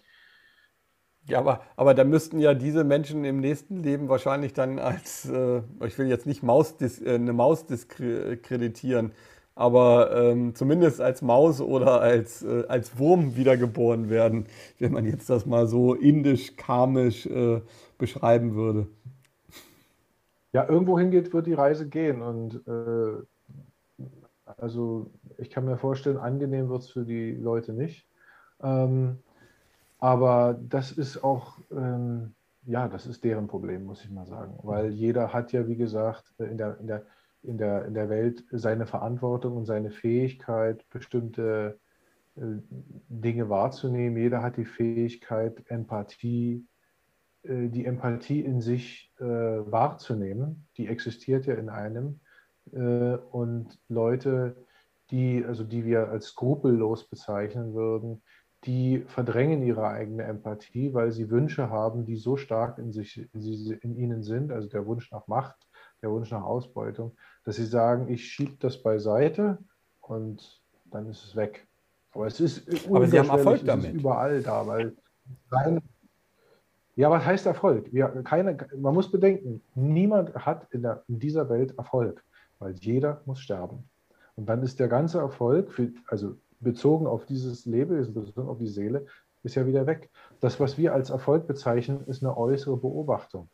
[1.27, 5.61] ja, aber, aber da müssten ja diese Menschen im nächsten Leben wahrscheinlich dann als, äh,
[5.85, 9.11] ich will jetzt nicht Maus äh, eine Maus diskreditieren,
[9.55, 14.45] aber ähm, zumindest als Maus oder als, äh, als Wurm wiedergeboren werden,
[14.79, 17.61] wenn man jetzt das mal so indisch, karmisch äh,
[17.97, 18.87] beschreiben würde.
[20.53, 23.23] Ja, irgendwo hingeht, wird die Reise gehen und äh,
[24.45, 28.07] also ich kann mir vorstellen, angenehm wird es für die Leute nicht.
[28.61, 29.19] Ähm,
[29.99, 32.33] aber das ist auch, ähm,
[32.65, 34.57] ja, das ist deren Problem, muss ich mal sagen.
[34.63, 37.05] Weil jeder hat ja, wie gesagt, in der, in der,
[37.43, 41.79] in der, in der Welt seine Verantwortung und seine Fähigkeit, bestimmte
[42.35, 42.41] äh,
[43.09, 44.17] Dinge wahrzunehmen.
[44.17, 46.65] Jeder hat die Fähigkeit, Empathie,
[47.43, 50.67] äh, die Empathie in sich äh, wahrzunehmen.
[50.77, 52.19] Die existiert ja in einem.
[52.73, 54.55] Äh, und Leute,
[55.09, 58.21] die, also die wir als skrupellos bezeichnen würden,
[58.65, 63.95] die verdrängen ihre eigene Empathie, weil sie Wünsche haben, die so stark in, sich, in,
[63.95, 65.55] ihnen sind, also der Wunsch nach Macht,
[66.01, 69.59] der Wunsch nach Ausbeutung, dass sie sagen, ich schiebe das beiseite
[70.01, 71.67] und dann ist es weg.
[72.13, 73.93] Aber es ist Aber sie haben Erfolg damit.
[73.93, 74.95] überall da, weil
[75.51, 75.81] rein,
[76.95, 77.93] ja, was heißt Erfolg?
[77.93, 82.23] Wir, keine, man muss bedenken, niemand hat in, der, in dieser Welt Erfolg
[82.59, 83.89] weil jeder muss sterben.
[84.35, 88.67] Und dann ist der ganze Erfolg, für, also bezogen auf dieses Leben, bezogen auf die
[88.67, 89.05] Seele,
[89.43, 90.09] ist ja wieder weg.
[90.39, 93.49] Das, was wir als Erfolg bezeichnen, ist eine äußere Beobachtung.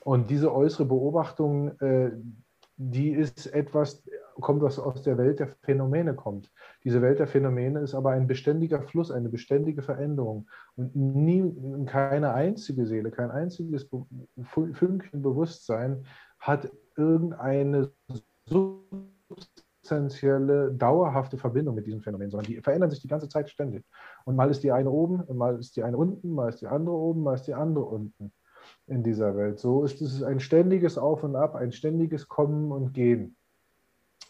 [0.00, 2.12] Und diese äußere Beobachtung, äh,
[2.76, 4.04] die ist etwas,
[4.40, 6.52] kommt was aus der Welt der Phänomene kommt.
[6.84, 10.48] Diese Welt der Phänomene ist aber ein beständiger Fluss, eine beständige Veränderung.
[10.76, 13.88] Und nie, keine einzige Seele, kein einziges
[14.44, 16.04] Fünkchen Bewusstsein
[16.38, 17.90] hat irgendeine
[18.46, 23.84] Substanz substanzielle, dauerhafte Verbindung mit diesem Phänomen, sondern die verändern sich die ganze Zeit ständig.
[24.24, 26.96] Und mal ist die eine oben, mal ist die eine unten, mal ist die andere
[26.96, 28.32] oben, mal ist die andere unten
[28.88, 29.60] in dieser Welt.
[29.60, 33.36] So ist es ein ständiges Auf und Ab, ein ständiges Kommen und Gehen.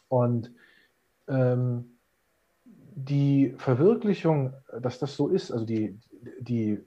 [0.09, 0.52] Und
[1.26, 1.98] ähm,
[2.94, 5.98] die Verwirklichung, dass das so ist, also die,
[6.40, 6.78] die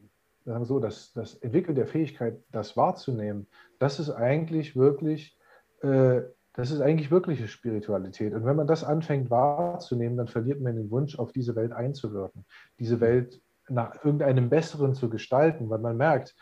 [0.46, 3.48] sagen wir so, das, das Entwickeln der Fähigkeit, das wahrzunehmen,
[3.80, 5.38] das ist eigentlich wirklich,
[5.82, 6.22] äh,
[6.54, 8.34] das ist eigentlich wirkliche Spiritualität.
[8.34, 12.46] Und wenn man das anfängt wahrzunehmen, dann verliert man den Wunsch, auf diese Welt einzuwirken,
[12.80, 16.36] diese Welt nach irgendeinem Besseren zu gestalten, weil man merkt,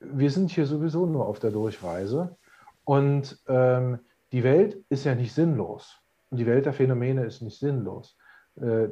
[0.00, 2.36] wir sind hier sowieso nur auf der Durchreise
[2.84, 4.00] und ähm,
[4.32, 6.00] die Welt ist ja nicht sinnlos.
[6.30, 8.16] Und die Welt der Phänomene ist nicht sinnlos.
[8.56, 8.88] Äh,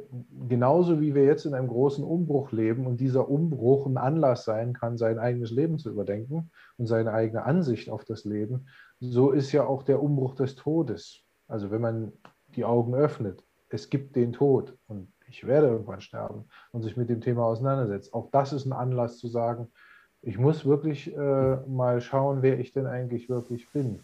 [0.47, 4.73] genauso wie wir jetzt in einem großen Umbruch leben und dieser Umbruch ein Anlass sein
[4.73, 8.67] kann, sein eigenes Leben zu überdenken und seine eigene Ansicht auf das Leben,
[9.01, 11.21] so ist ja auch der Umbruch des Todes.
[11.47, 12.13] Also wenn man
[12.55, 17.09] die Augen öffnet, es gibt den Tod und ich werde irgendwann sterben und sich mit
[17.09, 18.13] dem Thema auseinandersetzt.
[18.13, 19.67] Auch das ist ein Anlass zu sagen,
[20.21, 23.99] ich muss wirklich äh, mal schauen, wer ich denn eigentlich wirklich bin.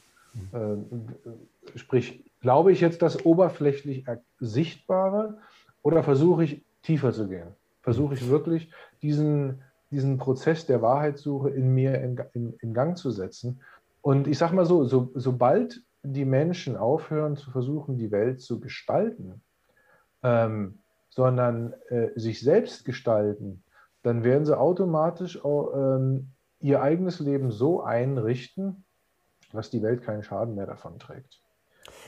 [0.52, 4.06] Äh, sprich, glaube ich jetzt das oberflächlich
[4.40, 5.38] Sichtbare
[5.84, 7.48] oder versuche ich tiefer zu gehen?
[7.82, 8.72] Versuche ich wirklich
[9.02, 13.62] diesen, diesen Prozess der Wahrheitssuche in mir in, in, in Gang zu setzen?
[14.02, 18.60] Und ich sage mal so, so, sobald die Menschen aufhören zu versuchen, die Welt zu
[18.60, 19.42] gestalten,
[20.24, 20.80] ähm,
[21.10, 23.64] sondern äh, sich selbst gestalten,
[24.04, 28.86] dann werden sie automatisch ähm, ihr eigenes Leben so einrichten,
[29.52, 31.42] dass die Welt keinen Schaden mehr davon trägt.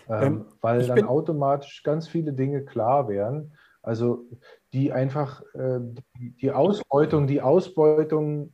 [0.08, 4.26] Ähm, ähm, weil dann automatisch ganz viele Dinge klar wären, also
[4.74, 5.80] die einfach äh,
[6.18, 8.54] die, die Ausbeutung, die Ausbeutung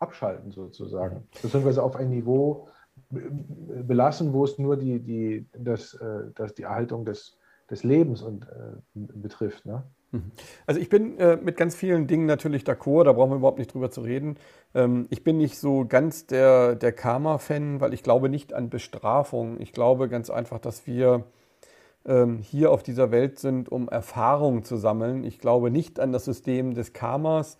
[0.00, 2.68] abschalten sozusagen, beziehungsweise auf ein Niveau
[3.08, 7.38] belassen, wo es nur die, die, das, äh, das, die Erhaltung des,
[7.70, 9.66] des Lebens und, äh, betrifft.
[9.66, 9.84] Ne?
[10.12, 10.32] Mhm.
[10.66, 13.72] Also ich bin äh, mit ganz vielen Dingen natürlich d'accord, da brauchen wir überhaupt nicht
[13.72, 14.36] drüber zu reden.
[14.74, 19.60] Ähm, ich bin nicht so ganz der, der Karma-Fan, weil ich glaube nicht an Bestrafung.
[19.60, 21.24] Ich glaube ganz einfach, dass wir
[22.04, 25.24] ähm, hier auf dieser Welt sind, um Erfahrungen zu sammeln.
[25.24, 27.58] Ich glaube nicht an das System des Karmas,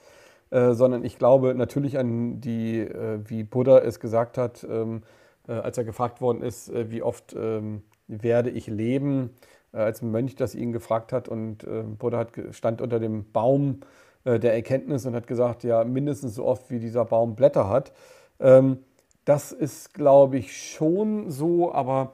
[0.51, 5.03] äh, sondern ich glaube natürlich an die, äh, wie Buddha es gesagt hat, ähm,
[5.49, 9.31] äh, als er gefragt worden ist, äh, wie oft ähm, werde ich leben
[9.73, 13.31] äh, als ein Mönch das ihn gefragt hat und äh, Buddha hat, stand unter dem
[13.33, 13.81] Baum
[14.23, 17.95] der Erkenntnis und hat gesagt, ja, mindestens so oft wie dieser Baum Blätter hat.
[18.39, 18.81] Ähm,
[19.25, 22.13] das ist, glaube ich, schon so, aber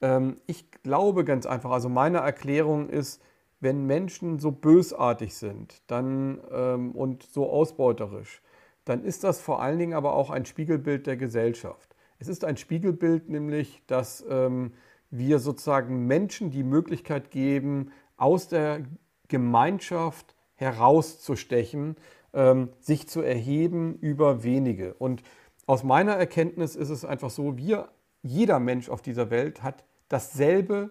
[0.00, 3.22] ähm, ich glaube ganz einfach, also meine Erklärung ist,
[3.60, 8.42] wenn Menschen so bösartig sind dann, ähm, und so ausbeuterisch,
[8.84, 11.96] dann ist das vor allen Dingen aber auch ein Spiegelbild der Gesellschaft.
[12.18, 14.72] Es ist ein Spiegelbild nämlich, dass ähm,
[15.10, 18.82] wir sozusagen Menschen die Möglichkeit geben, aus der
[19.28, 21.96] Gemeinschaft herauszustechen,
[22.32, 24.94] ähm, sich zu erheben über wenige.
[24.94, 25.22] Und
[25.66, 27.88] aus meiner Erkenntnis ist es einfach so, wir,
[28.22, 30.90] jeder Mensch auf dieser Welt hat dasselbe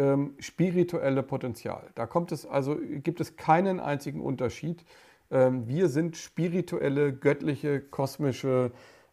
[0.00, 1.90] ähm, spirituelle Potenzial.
[1.94, 4.82] Da kommt es also, gibt es keinen einzigen Unterschied.
[5.30, 8.72] Ähm, wir sind spirituelle, göttliche, kosmische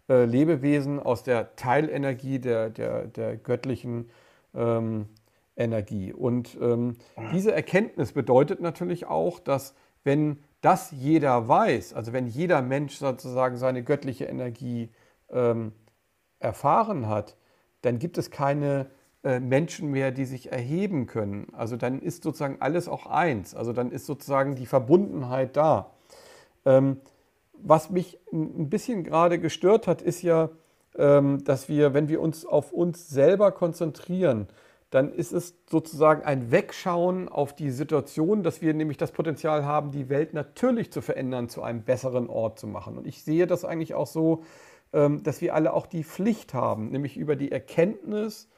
[0.09, 4.09] äh, Lebewesen aus der Teilenergie der, der, der göttlichen
[4.55, 5.07] ähm,
[5.57, 6.13] Energie.
[6.13, 6.95] Und ähm,
[7.33, 9.75] diese Erkenntnis bedeutet natürlich auch, dass
[10.05, 14.89] wenn das jeder weiß, also wenn jeder Mensch sozusagen seine göttliche Energie
[15.29, 15.73] ähm,
[16.39, 17.35] erfahren hat,
[17.81, 18.89] dann gibt es keine
[19.39, 21.47] Menschen mehr, die sich erheben können.
[21.53, 23.55] Also dann ist sozusagen alles auch eins.
[23.55, 25.91] Also dann ist sozusagen die Verbundenheit da.
[26.65, 26.97] Ähm,
[27.53, 30.49] was mich ein bisschen gerade gestört hat, ist ja,
[30.97, 34.47] ähm, dass wir, wenn wir uns auf uns selber konzentrieren,
[34.89, 39.91] dann ist es sozusagen ein Wegschauen auf die Situation, dass wir nämlich das Potenzial haben,
[39.91, 42.97] die Welt natürlich zu verändern, zu einem besseren Ort zu machen.
[42.97, 44.43] Und ich sehe das eigentlich auch so,
[44.93, 48.49] ähm, dass wir alle auch die Pflicht haben, nämlich über die Erkenntnis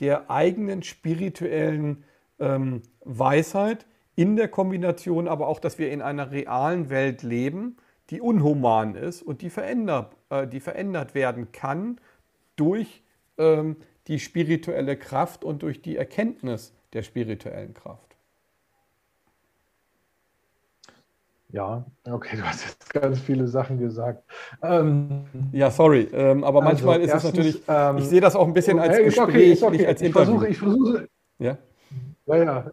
[0.00, 2.04] der eigenen spirituellen
[2.38, 7.76] ähm, Weisheit in der Kombination aber auch, dass wir in einer realen Welt leben,
[8.10, 12.00] die unhuman ist und die verändert, äh, die verändert werden kann
[12.56, 13.02] durch
[13.36, 13.76] ähm,
[14.08, 18.07] die spirituelle Kraft und durch die Erkenntnis der spirituellen Kraft.
[21.50, 24.22] Ja, okay, du hast jetzt ganz viele Sachen gesagt.
[24.62, 28.36] Ähm, ja, sorry, ähm, aber also manchmal ist erstens, es natürlich, ähm, ich sehe das
[28.36, 29.76] auch ein bisschen als Gespräch, okay, okay.
[29.76, 30.42] nicht als Interview.
[30.44, 31.08] Ich versuche, ich versuche.
[31.38, 31.58] Ja?
[32.26, 32.70] Ja, ja,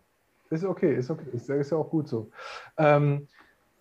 [0.49, 2.29] ist okay, ist okay, ist, ist ja auch gut so.
[2.77, 3.27] Ähm,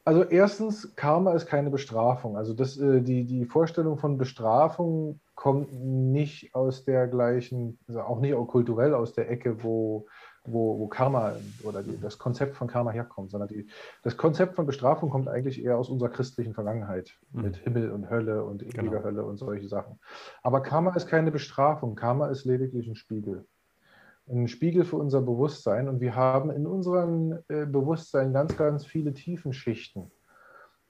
[0.05, 2.36] also erstens, Karma ist keine Bestrafung.
[2.36, 8.20] Also das, äh, die, die Vorstellung von Bestrafung kommt nicht aus der gleichen, also auch
[8.20, 10.07] nicht auch kulturell aus der Ecke, wo
[10.47, 13.66] wo, wo Karma oder die, das Konzept von Karma herkommt, sondern die,
[14.03, 17.42] das Konzept von Bestrafung kommt eigentlich eher aus unserer christlichen Vergangenheit mhm.
[17.42, 19.05] mit Himmel und Hölle und ewiger genau.
[19.05, 19.99] Hölle und solche Sachen.
[20.42, 23.47] Aber Karma ist keine Bestrafung, Karma ist lediglich ein Spiegel.
[24.26, 29.12] Ein Spiegel für unser Bewusstsein und wir haben in unserem äh, Bewusstsein ganz, ganz viele
[29.12, 30.11] Tiefenschichten,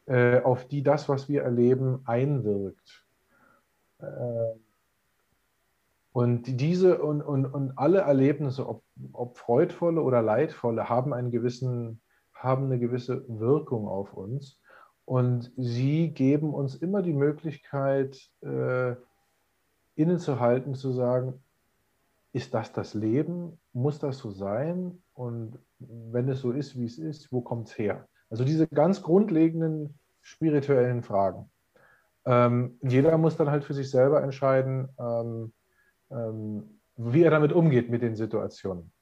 [0.07, 3.05] äh, auf die das, was wir erleben, einwirkt.
[3.99, 4.05] Äh,
[6.13, 12.01] und diese und, und, und alle Erlebnisse, ob, ob freudvolle oder leidvolle, haben, einen gewissen,
[12.35, 14.61] haben eine gewisse Wirkung auf uns.
[15.05, 18.95] Und sie geben uns immer die Möglichkeit, äh,
[19.97, 21.43] innezuhalten, zu sagen,
[22.33, 23.59] ist das das Leben?
[23.73, 25.03] Muss das so sein?
[25.13, 28.09] Und wenn es so ist, wie es ist, wo kommt es her?
[28.31, 31.51] Also diese ganz grundlegenden spirituellen Fragen.
[32.25, 35.53] Ähm, jeder muss dann halt für sich selber entscheiden, ähm,
[36.11, 38.93] ähm, wie er damit umgeht mit den Situationen.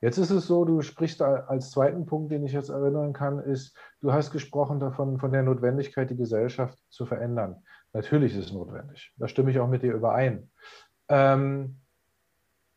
[0.00, 3.76] Jetzt ist es so, du sprichst als zweiten Punkt, den ich jetzt erinnern kann, ist,
[4.00, 7.62] du hast gesprochen davon, von der Notwendigkeit, die Gesellschaft zu verändern.
[7.92, 9.12] Natürlich ist es notwendig.
[9.16, 10.50] Da stimme ich auch mit dir überein.
[11.08, 11.76] Ähm,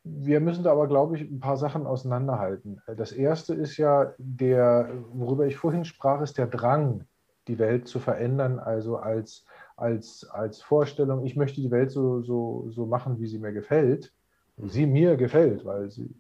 [0.04, 2.80] wir müssen da aber, glaube ich, ein paar Sachen auseinanderhalten.
[2.96, 7.06] Das erste ist ja der, worüber ich vorhin sprach, ist der Drang,
[7.48, 9.46] die Welt zu verändern, also als
[9.76, 14.14] als, als Vorstellung, ich möchte die Welt so, so, so machen, wie sie mir gefällt,
[14.58, 16.16] sie mir gefällt, weil sie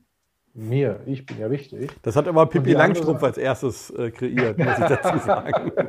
[0.55, 1.91] mir, ich bin ja wichtig.
[2.01, 5.71] Das hat aber Pippi Langstrumpf als erstes äh, kreiert, muss ich dazu sagen.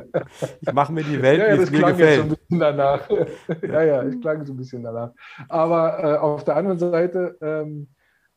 [0.59, 2.17] Ich mache mir die Welt, ja, ja, wie es mir gefällt.
[2.17, 3.09] so ein bisschen danach.
[3.61, 5.11] ja, ja, ich klang so ein bisschen danach.
[5.47, 7.87] Aber äh, auf der anderen Seite ähm,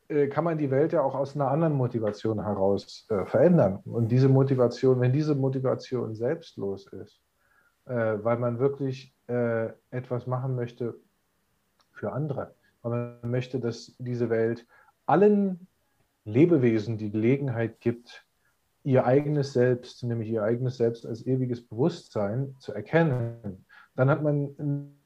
[0.09, 3.81] äh, kann man die Welt ja auch aus einer anderen Motivation heraus äh, verändern.
[3.85, 7.21] Und diese Motivation, wenn diese Motivation selbstlos ist,
[7.87, 10.95] äh, weil man wirklich äh, etwas machen möchte
[11.93, 12.55] für andere.
[12.83, 14.67] Weil man möchte, dass diese Welt
[15.07, 15.67] allen
[16.25, 18.27] Lebewesen die Gelegenheit gibt,
[18.85, 23.65] ihr eigenes Selbst, nämlich ihr eigenes Selbst als ewiges Bewusstsein zu erkennen.
[23.95, 25.01] Dann hat man einen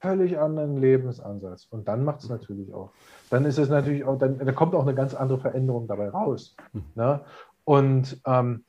[0.00, 1.66] völlig anderen Lebensansatz.
[1.70, 2.92] Und dann macht es natürlich auch.
[3.30, 6.56] Dann ist es natürlich auch, dann da kommt auch eine ganz andere Veränderung dabei raus.
[6.72, 6.84] Mhm.
[6.94, 7.20] Ne?
[7.64, 8.64] Und ähm,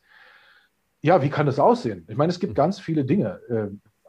[1.02, 2.06] ja, wie kann das aussehen?
[2.08, 2.58] Ich meine, es gibt mhm.
[2.58, 3.39] ganz viele Dinge.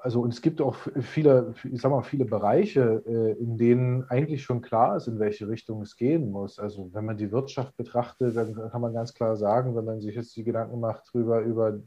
[0.06, 4.04] Äh, also und es gibt auch viele, ich sag mal, viele Bereiche, äh, in denen
[4.08, 6.58] eigentlich schon klar ist, in welche Richtung es gehen muss.
[6.58, 10.14] Also wenn man die Wirtschaft betrachtet, dann kann man ganz klar sagen, wenn man sich
[10.14, 11.80] jetzt die Gedanken macht drüber, über,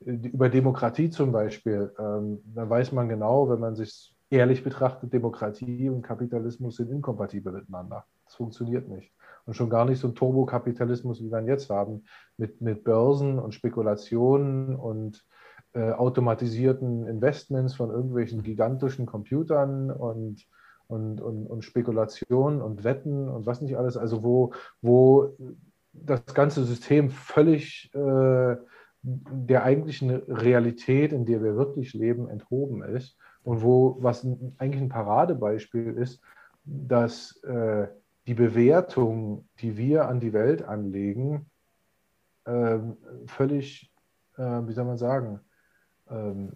[0.00, 5.88] über Demokratie zum Beispiel, ähm, dann weiß man genau, wenn man sich ehrlich betrachtet, Demokratie
[5.90, 8.04] und Kapitalismus sind inkompatibel miteinander.
[8.24, 9.12] Das funktioniert nicht
[9.44, 12.04] und schon gar nicht so ein Turbokapitalismus, wie wir ihn jetzt haben,
[12.36, 15.24] mit, mit Börsen und Spekulationen und
[15.74, 20.46] äh, automatisierten Investments von irgendwelchen gigantischen Computern und,
[20.86, 25.36] und, und, und Spekulationen und Wetten und was nicht alles, also wo, wo
[25.92, 28.56] das ganze System völlig äh,
[29.02, 33.16] der eigentlichen Realität, in der wir wirklich leben, enthoben ist.
[33.42, 34.24] Und wo, was
[34.58, 36.20] eigentlich ein Paradebeispiel ist,
[36.64, 37.88] dass äh,
[38.26, 41.46] die Bewertung, die wir an die Welt anlegen,
[42.46, 42.96] ähm,
[43.26, 43.92] völlig,
[44.36, 45.40] äh, wie soll man sagen,
[46.12, 46.52] ähm,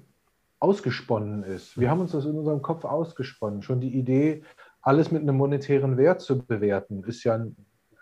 [0.59, 1.79] ausgesponnen ist.
[1.79, 3.63] Wir haben uns das in unserem Kopf ausgesponnen.
[3.63, 4.43] Schon die Idee,
[4.81, 7.35] alles mit einem monetären Wert zu bewerten, ist ja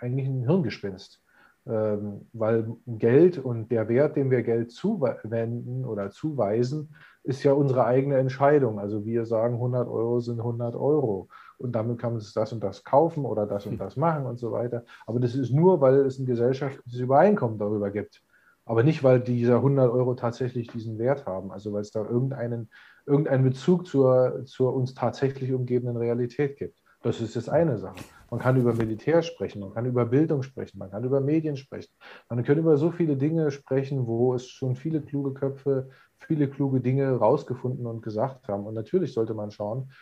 [0.01, 1.21] eigentlich ein Hirngespinst.
[1.67, 7.87] Ähm, weil Geld und der Wert, dem wir Geld zuwenden oder zuweisen, ist ja unsere
[7.87, 8.79] eigene Entscheidung.
[8.79, 12.63] Also wir sagen, 100 Euro sind 100 Euro und damit kann man sich das und
[12.63, 14.85] das kaufen oder das und das machen und so weiter.
[15.07, 18.23] Aber das ist nur, weil es ein gesellschaftliches Übereinkommen darüber gibt.
[18.67, 21.53] Aber nicht, weil diese 100 Euro tatsächlich diesen Wert haben.
[21.53, 22.71] Also weil es da irgendeinen,
[23.07, 26.81] irgendeinen Bezug zur, zur uns tatsächlich umgebenden Realität gibt.
[27.03, 28.03] Das ist jetzt eine Sache.
[28.31, 31.93] Man kann über Militär sprechen, man kann über Bildung sprechen, man kann über Medien sprechen.
[32.31, 36.81] Man kann über so viele Dinge sprechen, wo es schon viele kluge Köpfe, viele kluge
[36.81, 38.65] Dinge rausgefunden und gesagt haben.
[38.65, 39.93] Und natürlich sollte man schauen,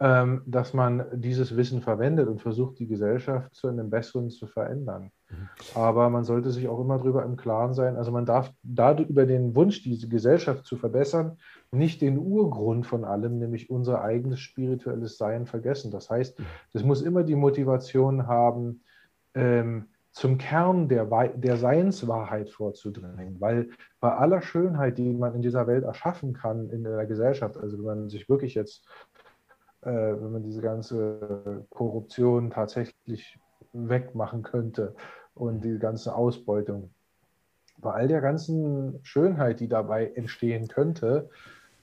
[0.00, 5.12] ähm, dass man dieses Wissen verwendet und versucht, die Gesellschaft zu einem Besseren zu verändern.
[5.74, 7.96] Aber man sollte sich auch immer darüber im Klaren sein.
[7.96, 11.38] Also man darf da über den Wunsch, diese Gesellschaft zu verbessern,
[11.70, 15.90] nicht den Urgrund von allem, nämlich unser eigenes spirituelles Sein vergessen.
[15.90, 16.86] Das heißt, mhm.
[16.86, 18.82] muss immer die Motivation haben,
[19.34, 21.04] ähm, zum Kern der,
[21.36, 23.40] der Seinswahrheit vorzudringen.
[23.40, 23.68] Weil
[24.00, 27.84] bei aller Schönheit, die man in dieser Welt erschaffen kann, in der Gesellschaft, also wenn
[27.84, 28.88] man sich wirklich jetzt
[29.82, 33.38] äh, wenn man diese ganze Korruption tatsächlich
[33.72, 34.94] wegmachen könnte
[35.40, 36.90] und die ganze Ausbeutung.
[37.78, 41.28] Bei all der ganzen Schönheit, die dabei entstehen könnte,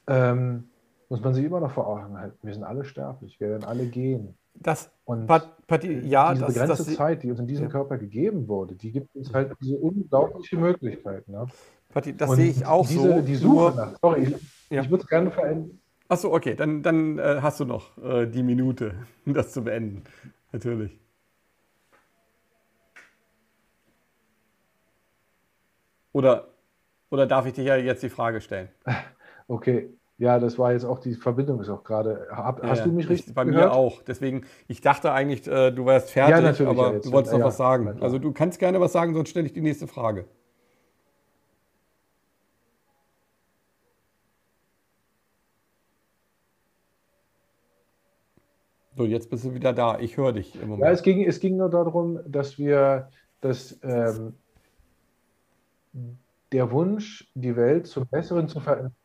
[0.08, 0.66] ähm,
[1.10, 2.38] muss man sich immer noch vor Augen halten.
[2.41, 4.36] Wir sind alle sterblich, wir werden alle gehen.
[4.56, 7.72] Das, und Patti, ja, diese das, begrenzte das, Zeit, die uns in diesem ja.
[7.72, 11.28] Körper gegeben wurde, die gibt uns halt diese unglaubliche Möglichkeit.
[11.28, 11.45] Ne?
[11.89, 13.22] Patti, das und sehe ich auch diese, so.
[13.22, 14.82] Die Suche nach, sorry, ich, ja.
[14.82, 15.80] ich würde es gerne verändern.
[16.08, 18.93] Achso, okay, dann, dann äh, hast du noch äh, die Minute,
[19.26, 20.03] das zu beenden.
[20.51, 20.99] Natürlich.
[26.16, 26.47] Oder,
[27.11, 28.70] oder darf ich dir ja jetzt die Frage stellen?
[29.47, 32.26] Okay, ja, das war jetzt auch, die Verbindung ist auch gerade.
[32.32, 33.66] Hast ja, du mich richtig Bei gehört?
[33.68, 34.01] mir auch.
[34.01, 37.57] Deswegen, ich dachte eigentlich, äh, du wärst fertig, ja, aber ja, du wolltest noch was
[37.57, 37.99] sagen.
[38.01, 40.26] Also du kannst gerne was sagen, sonst stelle ich die nächste Frage.
[48.97, 49.99] So, jetzt bist du wieder da.
[49.99, 50.88] Ich höre dich im Moment.
[50.88, 53.09] Ja, es ging, es ging nur darum, dass wir,
[53.41, 54.34] dass ähm,
[56.52, 58.96] der Wunsch, die Welt zum Besseren zu verändern.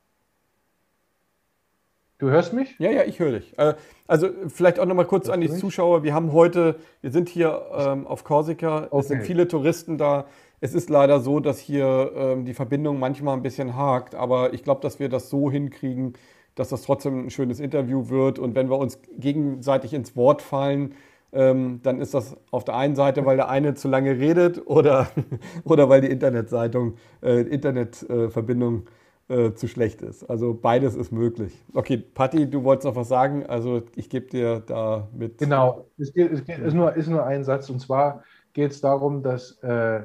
[2.19, 2.79] Du hörst mich?
[2.79, 3.59] Ja, ja, ich höre dich.
[3.59, 3.75] Äh,
[4.07, 6.03] also vielleicht auch nochmal kurz hörst an die Zuschauer.
[6.03, 8.99] Wir haben heute, wir sind hier ähm, auf Korsika, okay.
[8.99, 10.27] es sind viele Touristen da.
[10.61, 14.63] Es ist leider so, dass hier ähm, die Verbindung manchmal ein bisschen hakt, aber ich
[14.63, 16.13] glaube, dass wir das so hinkriegen,
[16.55, 18.39] dass das trotzdem ein schönes Interview wird.
[18.39, 20.95] Und wenn wir uns gegenseitig ins Wort fallen,
[21.33, 25.09] ähm, dann ist das auf der einen Seite, weil der eine zu lange redet oder,
[25.65, 28.87] oder weil die Internetseitung, äh, Internetverbindung
[29.29, 30.29] äh, zu schlecht ist.
[30.29, 31.53] Also beides ist möglich.
[31.73, 33.47] Okay, Patti, du wolltest noch was sagen.
[33.47, 35.39] Also ich gebe dir da mit.
[35.39, 37.71] Genau, es, geht, es geht, ist, nur, ist nur ein Satz.
[37.71, 40.03] Und zwar geht es darum, dass äh,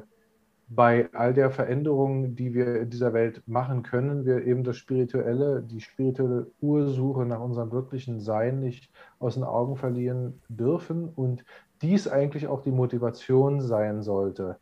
[0.68, 5.62] bei all der Veränderungen, die wir in dieser Welt machen können, wir eben das Spirituelle,
[5.62, 8.90] die spirituelle Ursuche nach unserem wirklichen Sein nicht
[9.20, 11.44] aus den Augen verlieren dürfen und
[11.82, 14.58] dies eigentlich auch die Motivation sein sollte.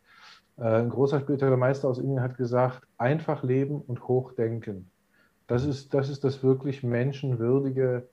[0.57, 4.91] Äh, ein großer spiritueller Meister aus Indien hat gesagt, einfach leben und hoch denken.
[5.47, 8.07] Das ist das, ist das wirklich menschenwürdige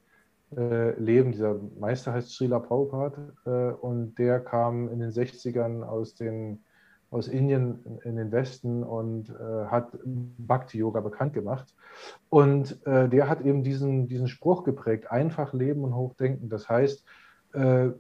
[0.57, 1.33] äh, Leben.
[1.33, 6.63] Dieser Meister heißt Srila Prabhupada äh, und der kam in den 60ern aus den
[7.13, 11.75] aus Indien in den Westen und äh, hat Bhakti-Yoga bekannt gemacht.
[12.31, 16.49] Und äh, der hat eben diesen, diesen Spruch geprägt, einfach leben und hochdenken.
[16.49, 17.05] Das heißt,
[17.53, 17.91] äh,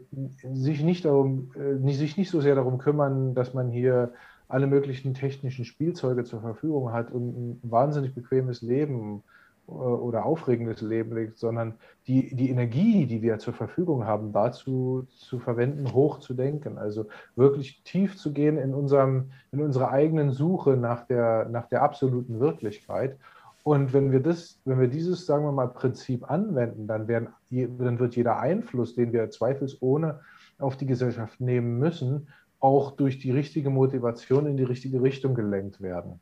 [0.54, 4.14] sich, nicht darum, äh, sich nicht so sehr darum kümmern, dass man hier
[4.48, 10.80] alle möglichen technischen Spielzeuge zur Verfügung hat und ein wahnsinnig bequemes Leben äh, oder aufregendes
[10.80, 11.74] Leben legt, sondern
[12.06, 16.78] die, die Energie, die wir zur Verfügung haben, dazu zu verwenden, hoch zu denken.
[16.78, 17.06] Also
[17.36, 22.40] wirklich tief zu gehen in, unserem, in unserer eigenen Suche nach der, nach der absoluten
[22.40, 23.18] Wirklichkeit.
[23.62, 27.98] Und wenn wir das, wenn wir dieses, sagen wir mal, Prinzip anwenden, dann, werden, dann
[28.00, 30.20] wird jeder Einfluss, den wir zweifelsohne
[30.58, 35.80] auf die Gesellschaft nehmen müssen, auch durch die richtige Motivation in die richtige Richtung gelenkt
[35.80, 36.20] werden.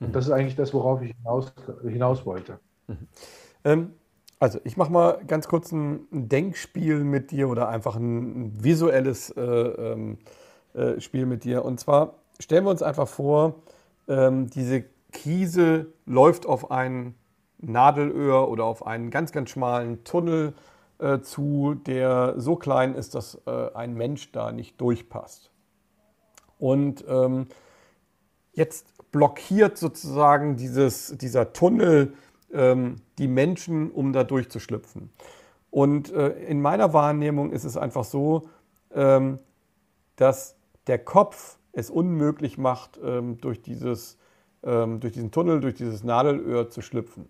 [0.00, 0.12] Und mhm.
[0.12, 2.58] das ist eigentlich das, worauf ich hinaus, hinaus wollte.
[2.86, 3.08] Mhm.
[3.64, 3.92] Ähm,
[4.38, 9.40] also ich mache mal ganz kurz ein Denkspiel mit dir oder einfach ein visuelles äh,
[9.40, 10.18] ähm,
[10.74, 11.64] äh, Spiel mit dir.
[11.64, 13.62] Und zwar stellen wir uns einfach vor,
[14.08, 17.14] ähm, diese Krise läuft auf ein
[17.58, 20.52] Nadelöhr oder auf einen ganz, ganz schmalen Tunnel
[20.98, 25.50] äh, zu, der so klein ist, dass äh, ein Mensch da nicht durchpasst.
[26.58, 27.46] Und ähm,
[28.52, 32.14] jetzt blockiert sozusagen dieses, dieser Tunnel
[32.54, 35.10] ähm, die Menschen, um da durchzuschlüpfen.
[35.70, 38.48] Und äh, in meiner Wahrnehmung ist es einfach so,
[38.94, 39.38] ähm,
[40.16, 44.16] dass der Kopf es unmöglich macht, ähm, durch, dieses,
[44.62, 47.28] ähm, durch diesen Tunnel, durch dieses Nadelöhr zu schlüpfen.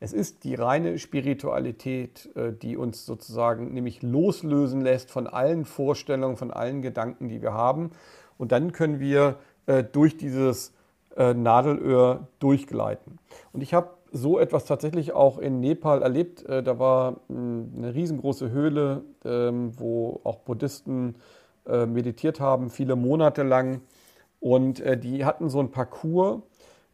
[0.00, 6.36] Es ist die reine Spiritualität, äh, die uns sozusagen nämlich loslösen lässt von allen Vorstellungen,
[6.36, 7.92] von allen Gedanken, die wir haben.
[8.36, 10.74] Und dann können wir äh, durch dieses
[11.16, 13.18] äh, Nadelöhr durchgleiten.
[13.52, 16.46] Und ich habe so etwas tatsächlich auch in Nepal erlebt.
[16.46, 21.16] Äh, da war hm, eine riesengroße Höhle, ähm, wo auch Buddhisten
[21.66, 23.80] äh, meditiert haben, viele Monate lang.
[24.38, 26.42] Und äh, die hatten so ein Parcours,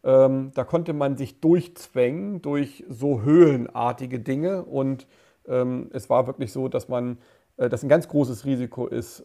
[0.03, 4.65] ähm, da konnte man sich durchzwängen durch so höhlenartige Dinge.
[4.65, 5.07] Und
[5.47, 7.19] ähm, es war wirklich so, dass man,
[7.59, 9.23] dass ein ganz großes Risiko ist,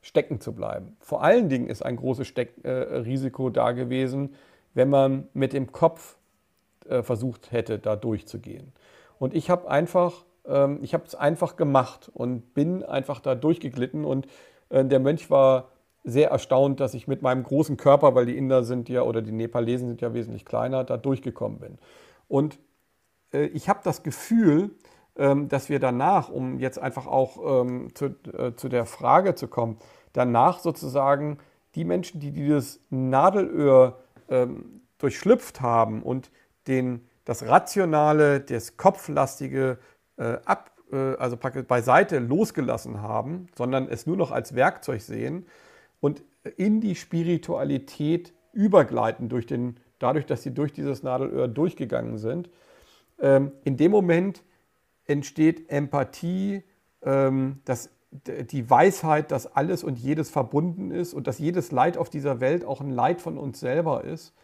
[0.00, 0.96] stecken zu bleiben.
[0.98, 4.34] Vor allen Dingen ist ein großes Steck, Risiko da gewesen,
[4.72, 6.16] wenn man mit dem Kopf
[6.88, 8.72] äh, versucht hätte, da durchzugehen.
[9.18, 14.04] Und ich habe einfach, ähm, ich habe es einfach gemacht und bin einfach da durchgeglitten
[14.04, 14.26] und
[14.70, 15.68] äh, der Mönch war
[16.04, 19.32] sehr erstaunt, dass ich mit meinem großen Körper, weil die Inder sind ja oder die
[19.32, 21.78] Nepalesen sind ja wesentlich kleiner, da durchgekommen bin.
[22.28, 22.58] Und
[23.32, 24.70] äh, ich habe das Gefühl,
[25.16, 28.06] ähm, dass wir danach, um jetzt einfach auch ähm, zu,
[28.36, 29.78] äh, zu der Frage zu kommen,
[30.12, 31.38] danach sozusagen
[31.74, 36.30] die Menschen, die dieses Nadelöhr ähm, durchschlüpft haben und
[36.66, 39.78] den, das Rationale, das Kopflastige
[40.16, 45.46] äh, ab, äh, also praktisch beiseite losgelassen haben, sondern es nur noch als Werkzeug sehen
[46.00, 46.22] und
[46.56, 52.50] in die Spiritualität übergleiten durch den, dadurch, dass sie durch dieses Nadelöhr durchgegangen sind.
[53.20, 54.42] Ähm, in dem Moment
[55.06, 56.62] entsteht Empathie,
[57.02, 62.10] ähm, das, die Weisheit, dass alles und jedes verbunden ist und dass jedes Leid auf
[62.10, 64.34] dieser Welt auch ein Leid von uns selber ist.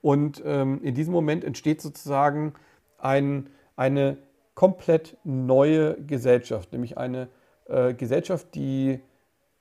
[0.00, 2.54] Und ähm, in diesem Moment entsteht sozusagen
[2.98, 4.18] ein, eine
[4.54, 7.28] komplett neue Gesellschaft, nämlich eine
[7.66, 9.00] äh, Gesellschaft, die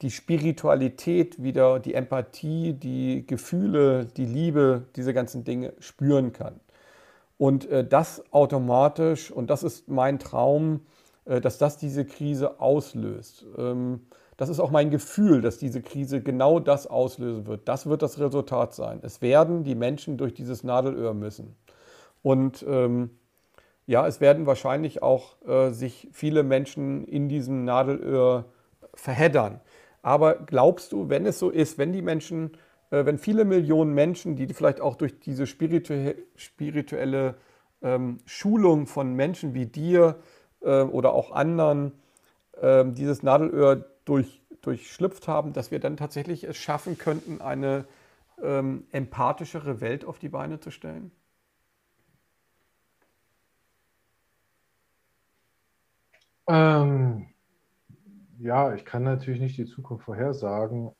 [0.01, 6.59] die Spiritualität wieder, die Empathie, die Gefühle, die Liebe, diese ganzen Dinge spüren kann.
[7.37, 10.81] Und äh, das automatisch, und das ist mein Traum,
[11.25, 13.45] äh, dass das diese Krise auslöst.
[13.57, 14.01] Ähm,
[14.37, 17.67] das ist auch mein Gefühl, dass diese Krise genau das auslösen wird.
[17.67, 18.99] Das wird das Resultat sein.
[19.01, 21.55] Es werden die Menschen durch dieses Nadelöhr müssen.
[22.21, 23.11] Und ähm,
[23.87, 28.45] ja, es werden wahrscheinlich auch äh, sich viele Menschen in diesem Nadelöhr
[28.93, 29.61] verheddern.
[30.01, 32.57] Aber glaubst du, wenn es so ist, wenn die Menschen,
[32.91, 37.35] äh, wenn viele Millionen Menschen, die vielleicht auch durch diese spiritu spirituelle
[37.81, 40.17] ähm, Schulung von Menschen wie dir
[40.61, 41.93] äh, oder auch anderen
[42.61, 47.85] äh, dieses Nadelöhr durch, durchschlüpft haben, dass wir dann tatsächlich es schaffen könnten, eine
[48.41, 51.11] ähm, empathischere Welt auf die Beine zu stellen?
[56.47, 57.27] Ähm,
[58.39, 60.91] ja, ich kann natürlich nicht die Zukunft vorhersagen,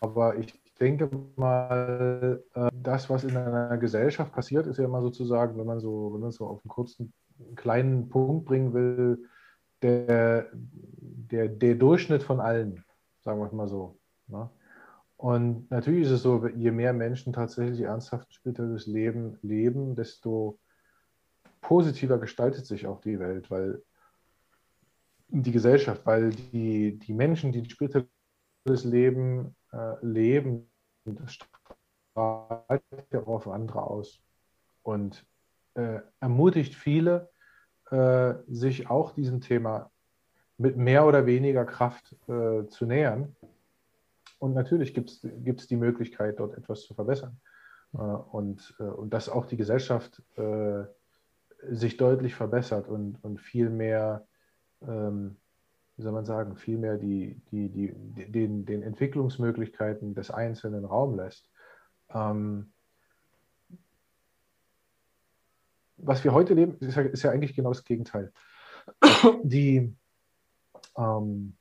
[0.00, 5.58] aber ich denke mal, äh, das, was in einer Gesellschaft passiert, ist ja immer sozusagen,
[5.58, 7.12] wenn man so, wenn man so auf einen kurzen,
[7.56, 9.28] kleinen Punkt bringen will,
[9.82, 12.84] der, der, der Durchschnitt von allen,
[13.20, 13.98] sagen wir mal so.
[14.28, 14.50] Ne?
[15.16, 20.58] Und natürlich ist es so, je mehr Menschen tatsächlich ernsthaft spirituelles Leben leben, desto
[21.60, 23.82] positiver gestaltet sich auch die Welt, weil
[25.28, 30.70] die Gesellschaft, weil die, die Menschen, die ein spirituelles Leben äh, leben,
[31.04, 34.20] das strahlt ja auf andere aus
[34.82, 35.26] und
[35.74, 37.30] äh, ermutigt viele,
[37.90, 39.90] äh, sich auch diesem Thema
[40.58, 43.36] mit mehr oder weniger Kraft äh, zu nähern.
[44.38, 47.40] Und natürlich gibt es die Möglichkeit, dort etwas zu verbessern.
[47.94, 50.22] Äh, und, äh, und dass auch die Gesellschaft
[51.68, 54.26] sich deutlich verbessert und, und viel mehr,
[54.86, 55.36] ähm,
[55.96, 57.92] wie soll man sagen, viel mehr die, die, die,
[58.30, 61.50] den, den Entwicklungsmöglichkeiten des Einzelnen Raum lässt.
[62.10, 62.72] Ähm,
[65.96, 68.32] was wir heute leben, ist ja, ist ja, eigentlich genau das Gegenteil.
[69.42, 69.96] Die,
[70.96, 71.56] ähm,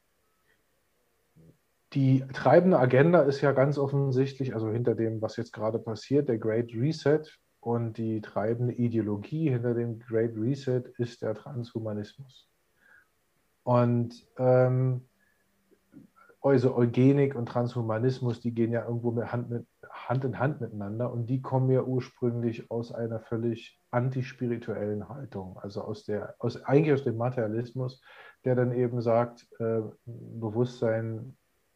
[1.94, 6.38] die treibende Agenda ist ja ganz offensichtlich, also hinter dem, was jetzt gerade passiert, der
[6.38, 7.24] Great Reset,
[7.66, 12.48] und die treibende Ideologie hinter dem Great Reset ist der Transhumanismus.
[13.64, 15.02] Und ähm,
[16.46, 21.12] also Eugenik und Transhumanismus, die gehen ja irgendwo mit Hand, mit, Hand in Hand miteinander
[21.12, 26.94] und die kommen ja ursprünglich aus einer völlig antispirituellen Haltung, also aus der, aus, eigentlich
[26.94, 28.00] aus dem Materialismus,
[28.44, 31.36] der dann eben sagt, äh, Bewusstsein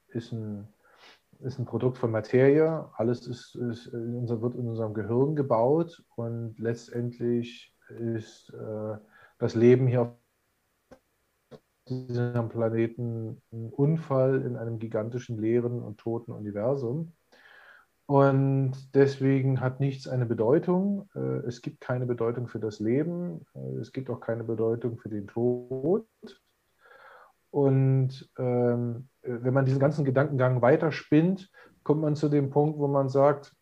[0.10, 0.68] ist ein
[1.42, 2.90] ist ein Produkt von Materie.
[2.96, 8.98] Alles ist, ist in unser, wird in unserem Gehirn gebaut und letztendlich ist äh,
[9.38, 10.10] das Leben hier auf
[11.90, 17.14] diesem Planeten ein Unfall in einem gigantischen leeren und toten Universum.
[18.06, 21.10] Und deswegen hat nichts eine Bedeutung.
[21.14, 23.46] Äh, es gibt keine Bedeutung für das Leben.
[23.54, 26.08] Äh, es gibt auch keine Bedeutung für den Tod.
[27.52, 31.52] Und ähm, wenn man diesen ganzen Gedankengang weiterspinnt,
[31.84, 33.56] kommt man zu dem Punkt, wo man sagt,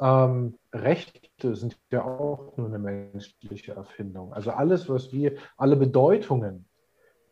[0.00, 4.32] ähm, Rechte sind ja auch nur eine menschliche Erfindung.
[4.32, 6.64] Also alles, was wir, alle Bedeutungen,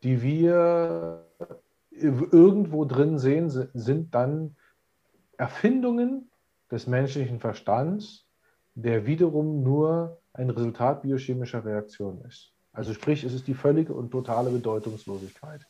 [0.02, 1.26] die wir
[1.90, 4.56] irgendwo drin sehen, sind dann
[5.36, 6.30] Erfindungen
[6.70, 8.26] des menschlichen Verstands,
[8.74, 12.52] der wiederum nur ein Resultat biochemischer Reaktionen ist.
[12.72, 15.66] Also sprich, es ist die völlige und totale Bedeutungslosigkeit.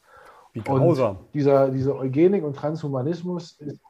[0.52, 1.16] Wie grausam.
[1.18, 3.80] Und dieser, dieser Eugenik und Transhumanismus ist,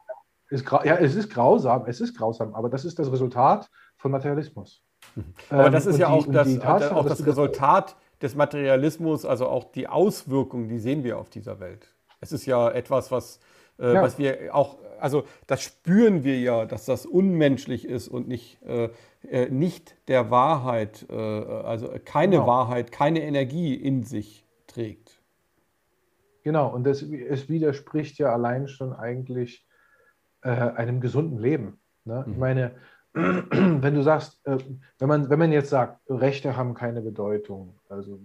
[0.49, 4.83] ist, ja, es ist grausam, es ist grausam, aber das ist das Resultat von Materialismus.
[5.15, 5.33] Mhm.
[5.49, 9.47] Aber ähm, das ist ja die, auch das, Tatsache, auch das Resultat des Materialismus, also
[9.47, 11.87] auch die Auswirkungen, die sehen wir auf dieser Welt.
[12.19, 13.39] Es ist ja etwas, was,
[13.79, 14.01] äh, ja.
[14.01, 18.89] was wir auch, also das spüren wir ja, dass das unmenschlich ist und nicht, äh,
[19.29, 22.47] äh nicht der Wahrheit, äh, also keine genau.
[22.47, 25.21] Wahrheit, keine Energie in sich trägt.
[26.43, 29.65] Genau, und das, es widerspricht ja allein schon eigentlich
[30.41, 31.79] äh, einem gesunden Leben.
[32.05, 32.23] Ne?
[32.25, 32.31] Mhm.
[32.33, 32.71] Ich meine,
[33.13, 34.57] wenn du sagst, äh,
[34.99, 38.19] wenn, man, wenn man jetzt sagt, Rechte haben keine Bedeutung, also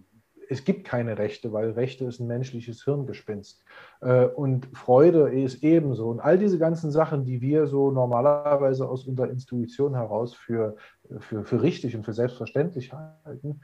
[0.49, 3.65] es gibt keine Rechte, weil Rechte ist ein menschliches Hirngespinst.
[4.01, 6.09] Äh, und Freude ist ebenso.
[6.11, 10.77] Und all diese ganzen Sachen, die wir so normalerweise aus unserer Intuition heraus für,
[11.19, 13.61] für, für richtig und für selbstverständlich halten,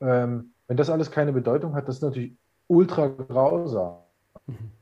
[0.00, 2.36] ähm, wenn das alles keine Bedeutung hat, das ist natürlich
[2.66, 3.98] ultra grausam.
[4.46, 4.72] Mhm.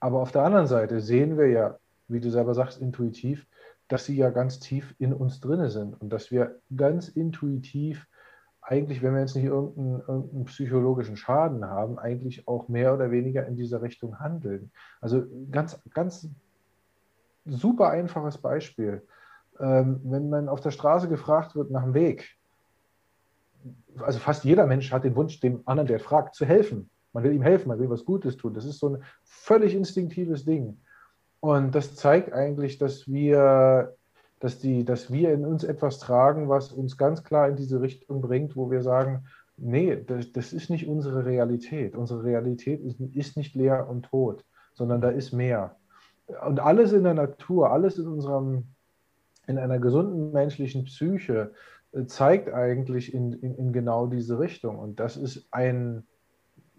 [0.00, 3.46] Aber auf der anderen Seite sehen wir ja, wie du selber sagst, intuitiv,
[3.88, 8.06] dass sie ja ganz tief in uns drinne sind und dass wir ganz intuitiv
[8.66, 13.46] eigentlich, wenn wir jetzt nicht irgendeinen, irgendeinen, psychologischen Schaden haben, eigentlich auch mehr oder weniger
[13.46, 14.70] in dieser Richtung handeln.
[15.02, 16.28] Also ganz, ganz
[17.44, 19.06] super einfaches Beispiel.
[19.60, 22.38] Ähm, wenn man auf der Straße gefragt wird nach dem Weg,
[23.98, 26.90] also fast jeder Mensch hat den Wunsch, dem anderen, der fragt, zu helfen.
[27.12, 28.54] Man will ihm helfen, man will was Gutes tun.
[28.54, 30.78] Das ist so ein völlig instinktives Ding.
[31.44, 33.94] Und das zeigt eigentlich, dass wir,
[34.40, 38.22] dass, die, dass wir in uns etwas tragen, was uns ganz klar in diese Richtung
[38.22, 39.26] bringt, wo wir sagen,
[39.58, 41.96] nee, das, das ist nicht unsere Realität.
[41.96, 44.42] Unsere Realität ist, ist nicht leer und tot,
[44.72, 45.76] sondern da ist mehr.
[46.46, 48.64] Und alles in der Natur, alles in unserem,
[49.46, 51.52] in einer gesunden menschlichen Psyche
[51.92, 54.78] äh, zeigt eigentlich in, in, in genau diese Richtung.
[54.78, 56.06] Und das ist ein,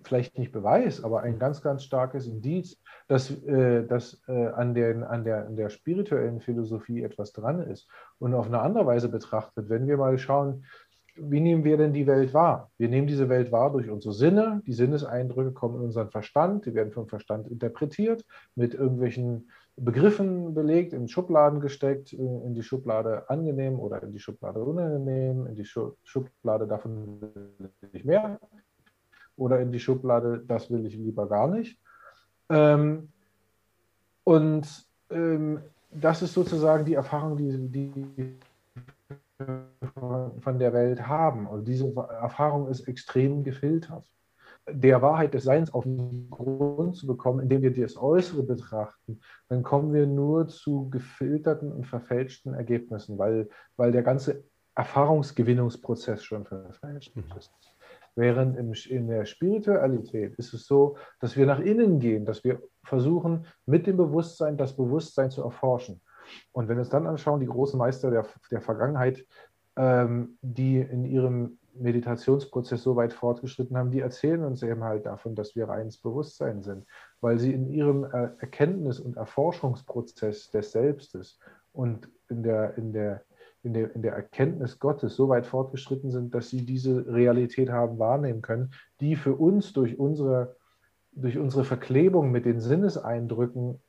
[0.07, 5.03] vielleicht nicht Beweis, aber ein ganz, ganz starkes Indiz, dass, äh, dass äh, an, den,
[5.03, 7.87] an, der, an der spirituellen Philosophie etwas dran ist.
[8.19, 10.65] Und auf eine andere Weise betrachtet, wenn wir mal schauen,
[11.17, 12.71] wie nehmen wir denn die Welt wahr?
[12.77, 14.61] Wir nehmen diese Welt wahr durch unsere Sinne.
[14.65, 18.25] Die Sinneseindrücke kommen in unseren Verstand, die werden vom Verstand interpretiert,
[18.55, 24.59] mit irgendwelchen Begriffen belegt, in Schubladen gesteckt, in die Schublade angenehm oder in die Schublade
[24.59, 27.19] unangenehm, in die Schublade davon
[27.91, 28.39] nicht mehr,
[29.37, 31.79] oder in die Schublade, das will ich lieber gar nicht.
[32.49, 33.09] Ähm,
[34.23, 34.67] und
[35.09, 35.61] ähm,
[35.91, 38.37] das ist sozusagen die Erfahrung, die, die
[40.41, 41.47] von der Welt haben.
[41.47, 44.09] Und diese Erfahrung ist extrem gefiltert.
[44.67, 49.61] Der Wahrheit des Seins auf den Grund zu bekommen, indem wir das Äußere betrachten, dann
[49.61, 57.15] kommen wir nur zu gefilterten und verfälschten Ergebnissen, weil, weil der ganze Erfahrungsgewinnungsprozess schon verfälscht
[57.15, 57.25] mhm.
[57.37, 57.53] ist.
[58.15, 62.61] Während im, in der Spiritualität ist es so, dass wir nach innen gehen, dass wir
[62.83, 66.01] versuchen, mit dem Bewusstsein das Bewusstsein zu erforschen.
[66.51, 69.25] Und wenn wir uns dann anschauen, die großen Meister der, der Vergangenheit,
[69.75, 75.35] ähm, die in ihrem Meditationsprozess so weit fortgeschritten haben, die erzählen uns eben halt davon,
[75.35, 76.85] dass wir reines Bewusstsein sind,
[77.19, 81.37] weil sie in ihrem Erkenntnis- und Erforschungsprozess des Selbstes
[81.73, 83.23] und in der, in der
[83.65, 87.97] in der, in der Erkenntnis Gottes so weit fortgeschritten sind, dass sie diese Realität haben
[87.97, 90.55] wahrnehmen können, die für uns durch unsere,
[91.11, 93.79] durch unsere Verklebung mit den Sinneseindrücken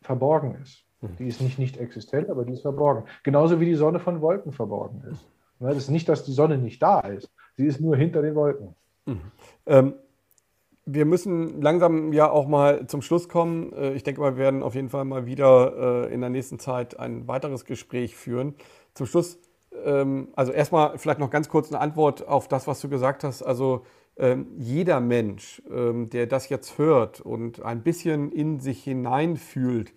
[0.00, 0.84] verborgen ist.
[1.02, 1.16] Mhm.
[1.18, 3.04] Die ist nicht nicht existent, aber die ist verborgen.
[3.22, 5.26] Genauso wie die Sonne von Wolken verborgen ist.
[5.60, 7.30] Das ist nicht, dass die Sonne nicht da ist.
[7.56, 8.74] Sie ist nur hinter den Wolken.
[9.06, 9.20] Mhm.
[9.66, 9.94] Ähm,
[10.90, 13.72] wir müssen langsam ja auch mal zum Schluss kommen.
[13.74, 16.98] Äh, ich denke, wir werden auf jeden Fall mal wieder äh, in der nächsten Zeit
[16.98, 18.54] ein weiteres Gespräch führen.
[18.94, 19.38] Zum Schluss,
[19.84, 23.42] ähm, also erstmal vielleicht noch ganz kurz eine Antwort auf das, was du gesagt hast.
[23.42, 23.84] Also
[24.16, 29.92] ähm, jeder Mensch, ähm, der das jetzt hört und ein bisschen in sich hineinfühlt,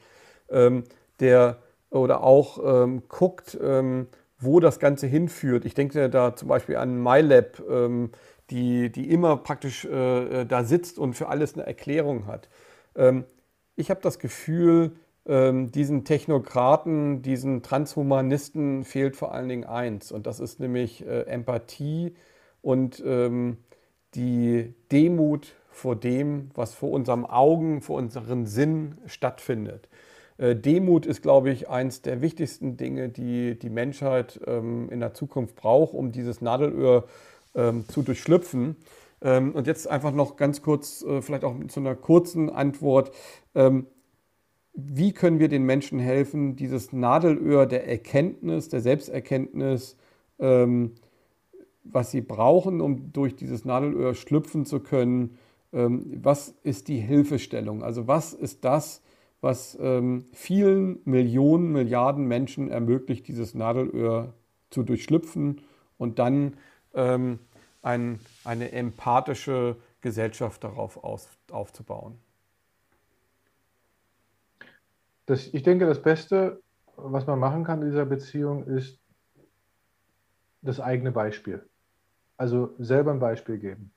[1.21, 1.59] der
[1.91, 2.59] oder auch
[3.07, 3.57] guckt,
[4.37, 5.63] wo das Ganze hinführt.
[5.63, 7.63] Ich denke da zum Beispiel an MyLab,
[8.51, 12.49] die, die immer praktisch äh, da sitzt und für alles eine Erklärung hat.
[13.77, 14.91] ich habe das Gefühl,
[15.25, 21.21] ähm, diesen Technokraten, diesen Transhumanisten fehlt vor allen Dingen eins und das ist nämlich äh,
[21.21, 22.15] Empathie
[22.61, 23.57] und ähm,
[24.15, 29.87] die Demut vor dem, was vor unserem Augen, vor unseren Sinn stattfindet.
[30.37, 35.13] Äh, Demut ist, glaube ich, eins der wichtigsten Dinge, die die Menschheit ähm, in der
[35.13, 37.05] Zukunft braucht, um dieses Nadelöhr
[37.55, 38.75] ähm, zu durchschlüpfen.
[39.21, 43.11] Ähm, und jetzt einfach noch ganz kurz, äh, vielleicht auch zu einer kurzen Antwort.
[43.55, 43.87] Ähm,
[44.73, 49.97] wie können wir den Menschen helfen, dieses Nadelöhr der Erkenntnis, der Selbsterkenntnis,
[50.39, 50.93] ähm,
[51.83, 55.37] was sie brauchen, um durch dieses Nadelöhr schlüpfen zu können,
[55.73, 57.83] ähm, was ist die Hilfestellung?
[57.83, 59.01] Also was ist das,
[59.41, 64.33] was ähm, vielen Millionen, Milliarden Menschen ermöglicht, dieses Nadelöhr
[64.69, 65.61] zu durchschlüpfen
[65.97, 66.53] und dann
[66.93, 67.39] ähm,
[67.81, 72.17] ein, eine empathische Gesellschaft darauf aus, aufzubauen?
[75.31, 76.61] das, ich denke, das Beste,
[76.97, 78.99] was man machen kann in dieser Beziehung, ist
[80.61, 81.67] das eigene Beispiel.
[82.37, 83.93] Also selber ein Beispiel geben.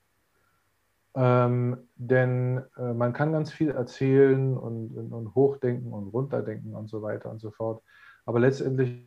[1.13, 6.89] Ähm, denn äh, man kann ganz viel erzählen und, und, und, hochdenken und runterdenken und
[6.89, 7.81] so weiter und so fort.
[8.25, 9.05] Aber letztendlich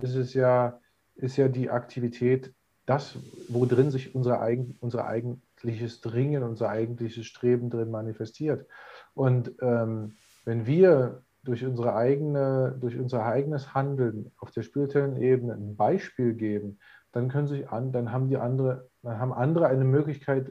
[0.00, 0.80] ist es ja,
[1.16, 2.52] ist ja die Aktivität,
[2.86, 3.16] das,
[3.48, 8.66] wo drin sich unser, eigen, unser eigentliches Dringen, unser eigentliches Streben drin manifestiert.
[9.14, 15.54] Und ähm, wenn wir durch, unsere eigene, durch unser eigenes Handeln auf der spirituellen Ebene
[15.54, 16.78] ein Beispiel geben,
[17.12, 20.50] dann können sich an, dann haben die andere, dann haben andere eine Möglichkeit,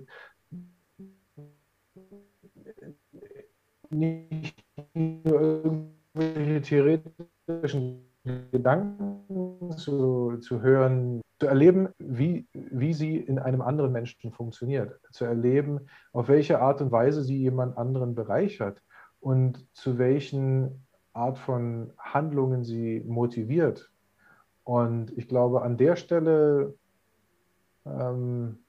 [3.90, 4.64] nicht
[4.96, 8.06] nur irgendwelche theoretischen
[8.52, 15.26] Gedanken zu, zu hören, zu erleben, wie, wie sie in einem anderen Menschen funktioniert, zu
[15.26, 18.82] erleben, auf welche Art und Weise sie jemand anderen bereichert
[19.20, 23.92] und zu welchen Art von Handlungen sie motiviert.
[24.64, 26.76] Und ich glaube, an der Stelle,
[27.86, 28.60] ähm,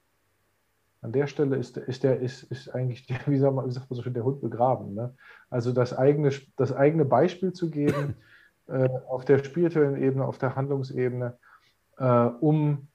[1.01, 3.95] an der Stelle ist, ist, der, ist, ist eigentlich, wie, sagt man, wie sagt man
[3.95, 4.93] so schön, der Hund begraben.
[4.93, 5.15] Ne?
[5.49, 8.15] Also das eigene, das eigene Beispiel zu geben
[8.67, 11.37] äh, auf der spirituellen Ebene, auf der Handlungsebene,
[11.97, 12.87] äh, um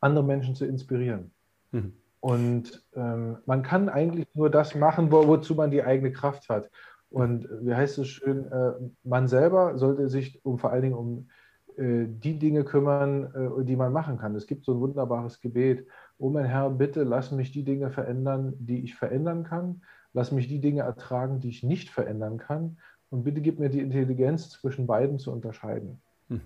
[0.00, 1.30] andere Menschen zu inspirieren.
[1.72, 1.92] Mhm.
[2.20, 6.70] Und ähm, man kann eigentlich nur das machen, wo, wozu man die eigene Kraft hat.
[7.08, 8.72] Und wie heißt es schön, äh,
[9.04, 11.28] man selber sollte sich um vor allen Dingen um
[11.76, 14.34] äh, die Dinge kümmern, äh, die man machen kann.
[14.34, 15.86] Es gibt so ein wunderbares Gebet.
[16.18, 19.82] Oh mein Herr, bitte lass mich die Dinge verändern, die ich verändern kann.
[20.12, 22.78] Lass mich die Dinge ertragen, die ich nicht verändern kann.
[23.10, 26.00] Und bitte gib mir die Intelligenz, zwischen beiden zu unterscheiden.
[26.28, 26.40] Hm.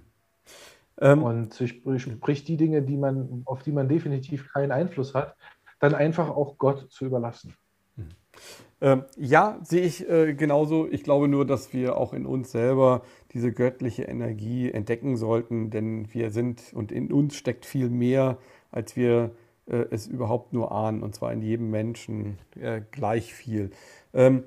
[1.00, 5.36] Ähm, und sprich die Dinge, die man, auf die man definitiv keinen Einfluss hat,
[5.78, 7.54] dann einfach auch Gott zu überlassen.
[7.96, 8.08] Hm.
[8.82, 10.86] Ähm, ja, sehe ich äh, genauso.
[10.90, 16.12] Ich glaube nur, dass wir auch in uns selber diese göttliche Energie entdecken sollten, denn
[16.12, 18.38] wir sind und in uns steckt viel mehr,
[18.70, 19.32] als wir
[19.66, 23.70] äh, es überhaupt nur ahnen, und zwar in jedem Menschen äh, gleich viel.
[24.12, 24.44] Ähm,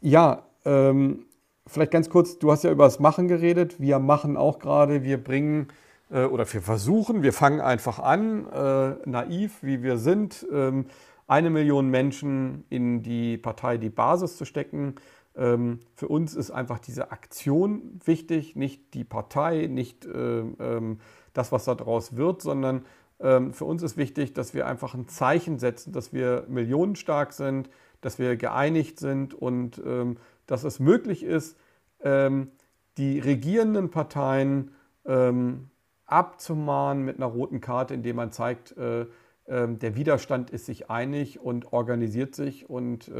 [0.00, 1.26] ja, ähm,
[1.66, 3.80] vielleicht ganz kurz, du hast ja über das Machen geredet.
[3.80, 5.68] Wir machen auch gerade, wir bringen
[6.10, 10.86] äh, oder wir versuchen, wir fangen einfach an, äh, naiv wie wir sind, ähm,
[11.26, 14.96] eine Million Menschen in die Partei die Basis zu stecken.
[15.34, 20.98] Ähm, für uns ist einfach diese Aktion wichtig, nicht die Partei, nicht äh, ähm,
[21.32, 22.84] das, was daraus wird, sondern
[23.18, 27.70] ähm, für uns ist wichtig, dass wir einfach ein Zeichen setzen, dass wir millionenstark sind,
[28.02, 30.16] dass wir geeinigt sind und ähm,
[30.52, 31.56] dass es möglich ist,
[32.04, 32.50] ähm,
[32.98, 34.72] die regierenden Parteien
[35.06, 35.70] ähm,
[36.04, 39.06] abzumahnen mit einer roten Karte, indem man zeigt, äh, äh,
[39.46, 43.10] der Widerstand ist sich einig und organisiert sich und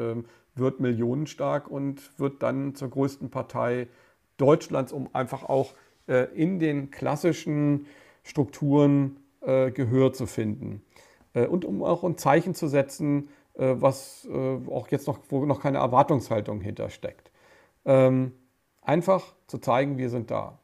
[0.55, 3.89] wird millionenstark und wird dann zur größten Partei
[4.37, 5.73] Deutschlands, um einfach auch
[6.09, 7.87] äh, in den klassischen
[8.25, 10.83] Strukturen äh, Gehör zu finden.
[11.33, 14.27] Und um auch ein Zeichen zu setzen, was
[14.67, 17.31] auch jetzt noch, wo noch keine Erwartungshaltung hintersteckt.
[17.85, 18.33] Ähm,
[18.81, 20.59] einfach zu zeigen, wir sind da.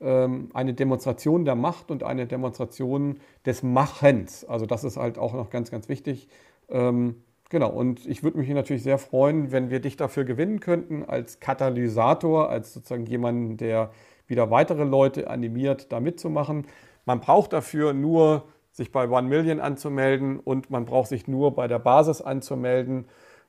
[0.00, 4.44] Ähm, eine Demonstration der Macht und eine Demonstration des Machens.
[4.44, 6.28] Also das ist halt auch noch ganz, ganz wichtig.
[6.68, 11.04] Ähm, genau, und ich würde mich natürlich sehr freuen, wenn wir dich dafür gewinnen könnten
[11.04, 13.90] als Katalysator, als sozusagen jemanden, der
[14.26, 16.66] wieder weitere Leute animiert, da mitzumachen.
[17.04, 21.68] Man braucht dafür nur sich bei One Million anzumelden und man braucht sich nur bei
[21.68, 23.06] der Basis anzumelden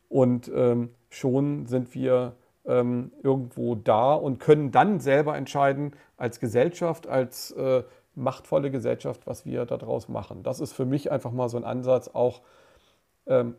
[0.10, 2.36] und ähm, schon sind wir
[2.66, 7.84] ähm, irgendwo da und können dann selber entscheiden, als Gesellschaft, als äh,
[8.16, 10.44] machtvolle Gesellschaft, was wir daraus machen.
[10.44, 12.42] Das ist für mich einfach mal so ein Ansatz, auch
[13.28, 13.56] ähm,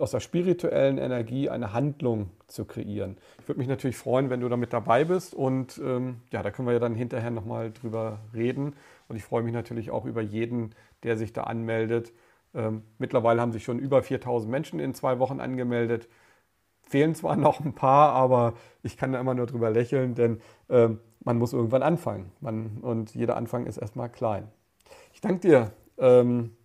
[0.00, 3.16] aus der spirituellen Energie eine Handlung zu kreieren.
[3.40, 6.66] Ich würde mich natürlich freuen, wenn du damit dabei bist und ähm, ja, da können
[6.66, 8.74] wir ja dann hinterher nochmal drüber reden.
[9.08, 12.12] Und ich freue mich natürlich auch über jeden, der sich da anmeldet.
[12.54, 16.08] Ähm, mittlerweile haben sich schon über 4000 Menschen in zwei Wochen angemeldet
[16.86, 21.00] fehlen zwar noch ein paar, aber ich kann da immer nur drüber lächeln, denn ähm,
[21.24, 22.32] man muss irgendwann anfangen.
[22.40, 24.48] Man, und jeder Anfang ist erstmal klein.
[25.12, 26.56] Ich danke dir, ähm,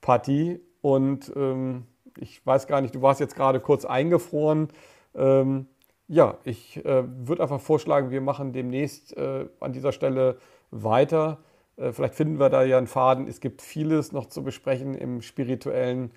[0.00, 0.60] Patti.
[0.82, 1.86] Und ähm,
[2.18, 4.68] ich weiß gar nicht, du warst jetzt gerade kurz eingefroren.
[5.14, 5.66] Ähm,
[6.08, 10.38] ja, ich äh, würde einfach vorschlagen, wir machen demnächst äh, an dieser Stelle
[10.70, 11.38] weiter.
[11.80, 13.26] Äh, vielleicht finden wir da ja einen Faden.
[13.26, 16.12] Es gibt vieles noch zu besprechen im spirituellen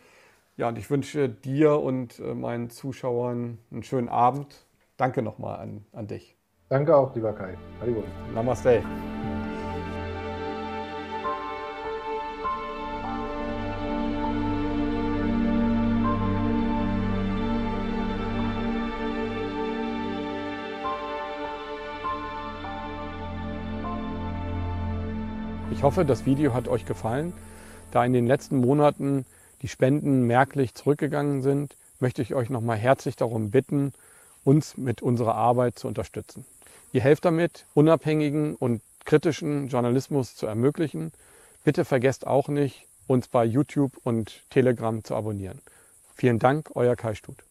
[0.55, 4.67] ja, und ich wünsche dir und äh, meinen Zuschauern einen schönen Abend.
[4.97, 6.37] Danke nochmal an, an dich.
[6.69, 7.57] Danke auch, lieber Kai.
[7.81, 8.03] Hallo.
[8.33, 8.83] Namaste.
[25.83, 27.33] Ich hoffe, das Video hat euch gefallen,
[27.91, 29.25] da in den letzten Monaten
[29.61, 33.91] die Spenden merklich zurückgegangen sind, möchte ich euch nochmal herzlich darum bitten,
[34.45, 36.45] uns mit unserer Arbeit zu unterstützen.
[36.93, 41.11] Ihr helft damit, unabhängigen und kritischen Journalismus zu ermöglichen.
[41.65, 45.59] Bitte vergesst auch nicht, uns bei YouTube und Telegram zu abonnieren.
[46.15, 47.43] Vielen Dank, euer Kai Stut.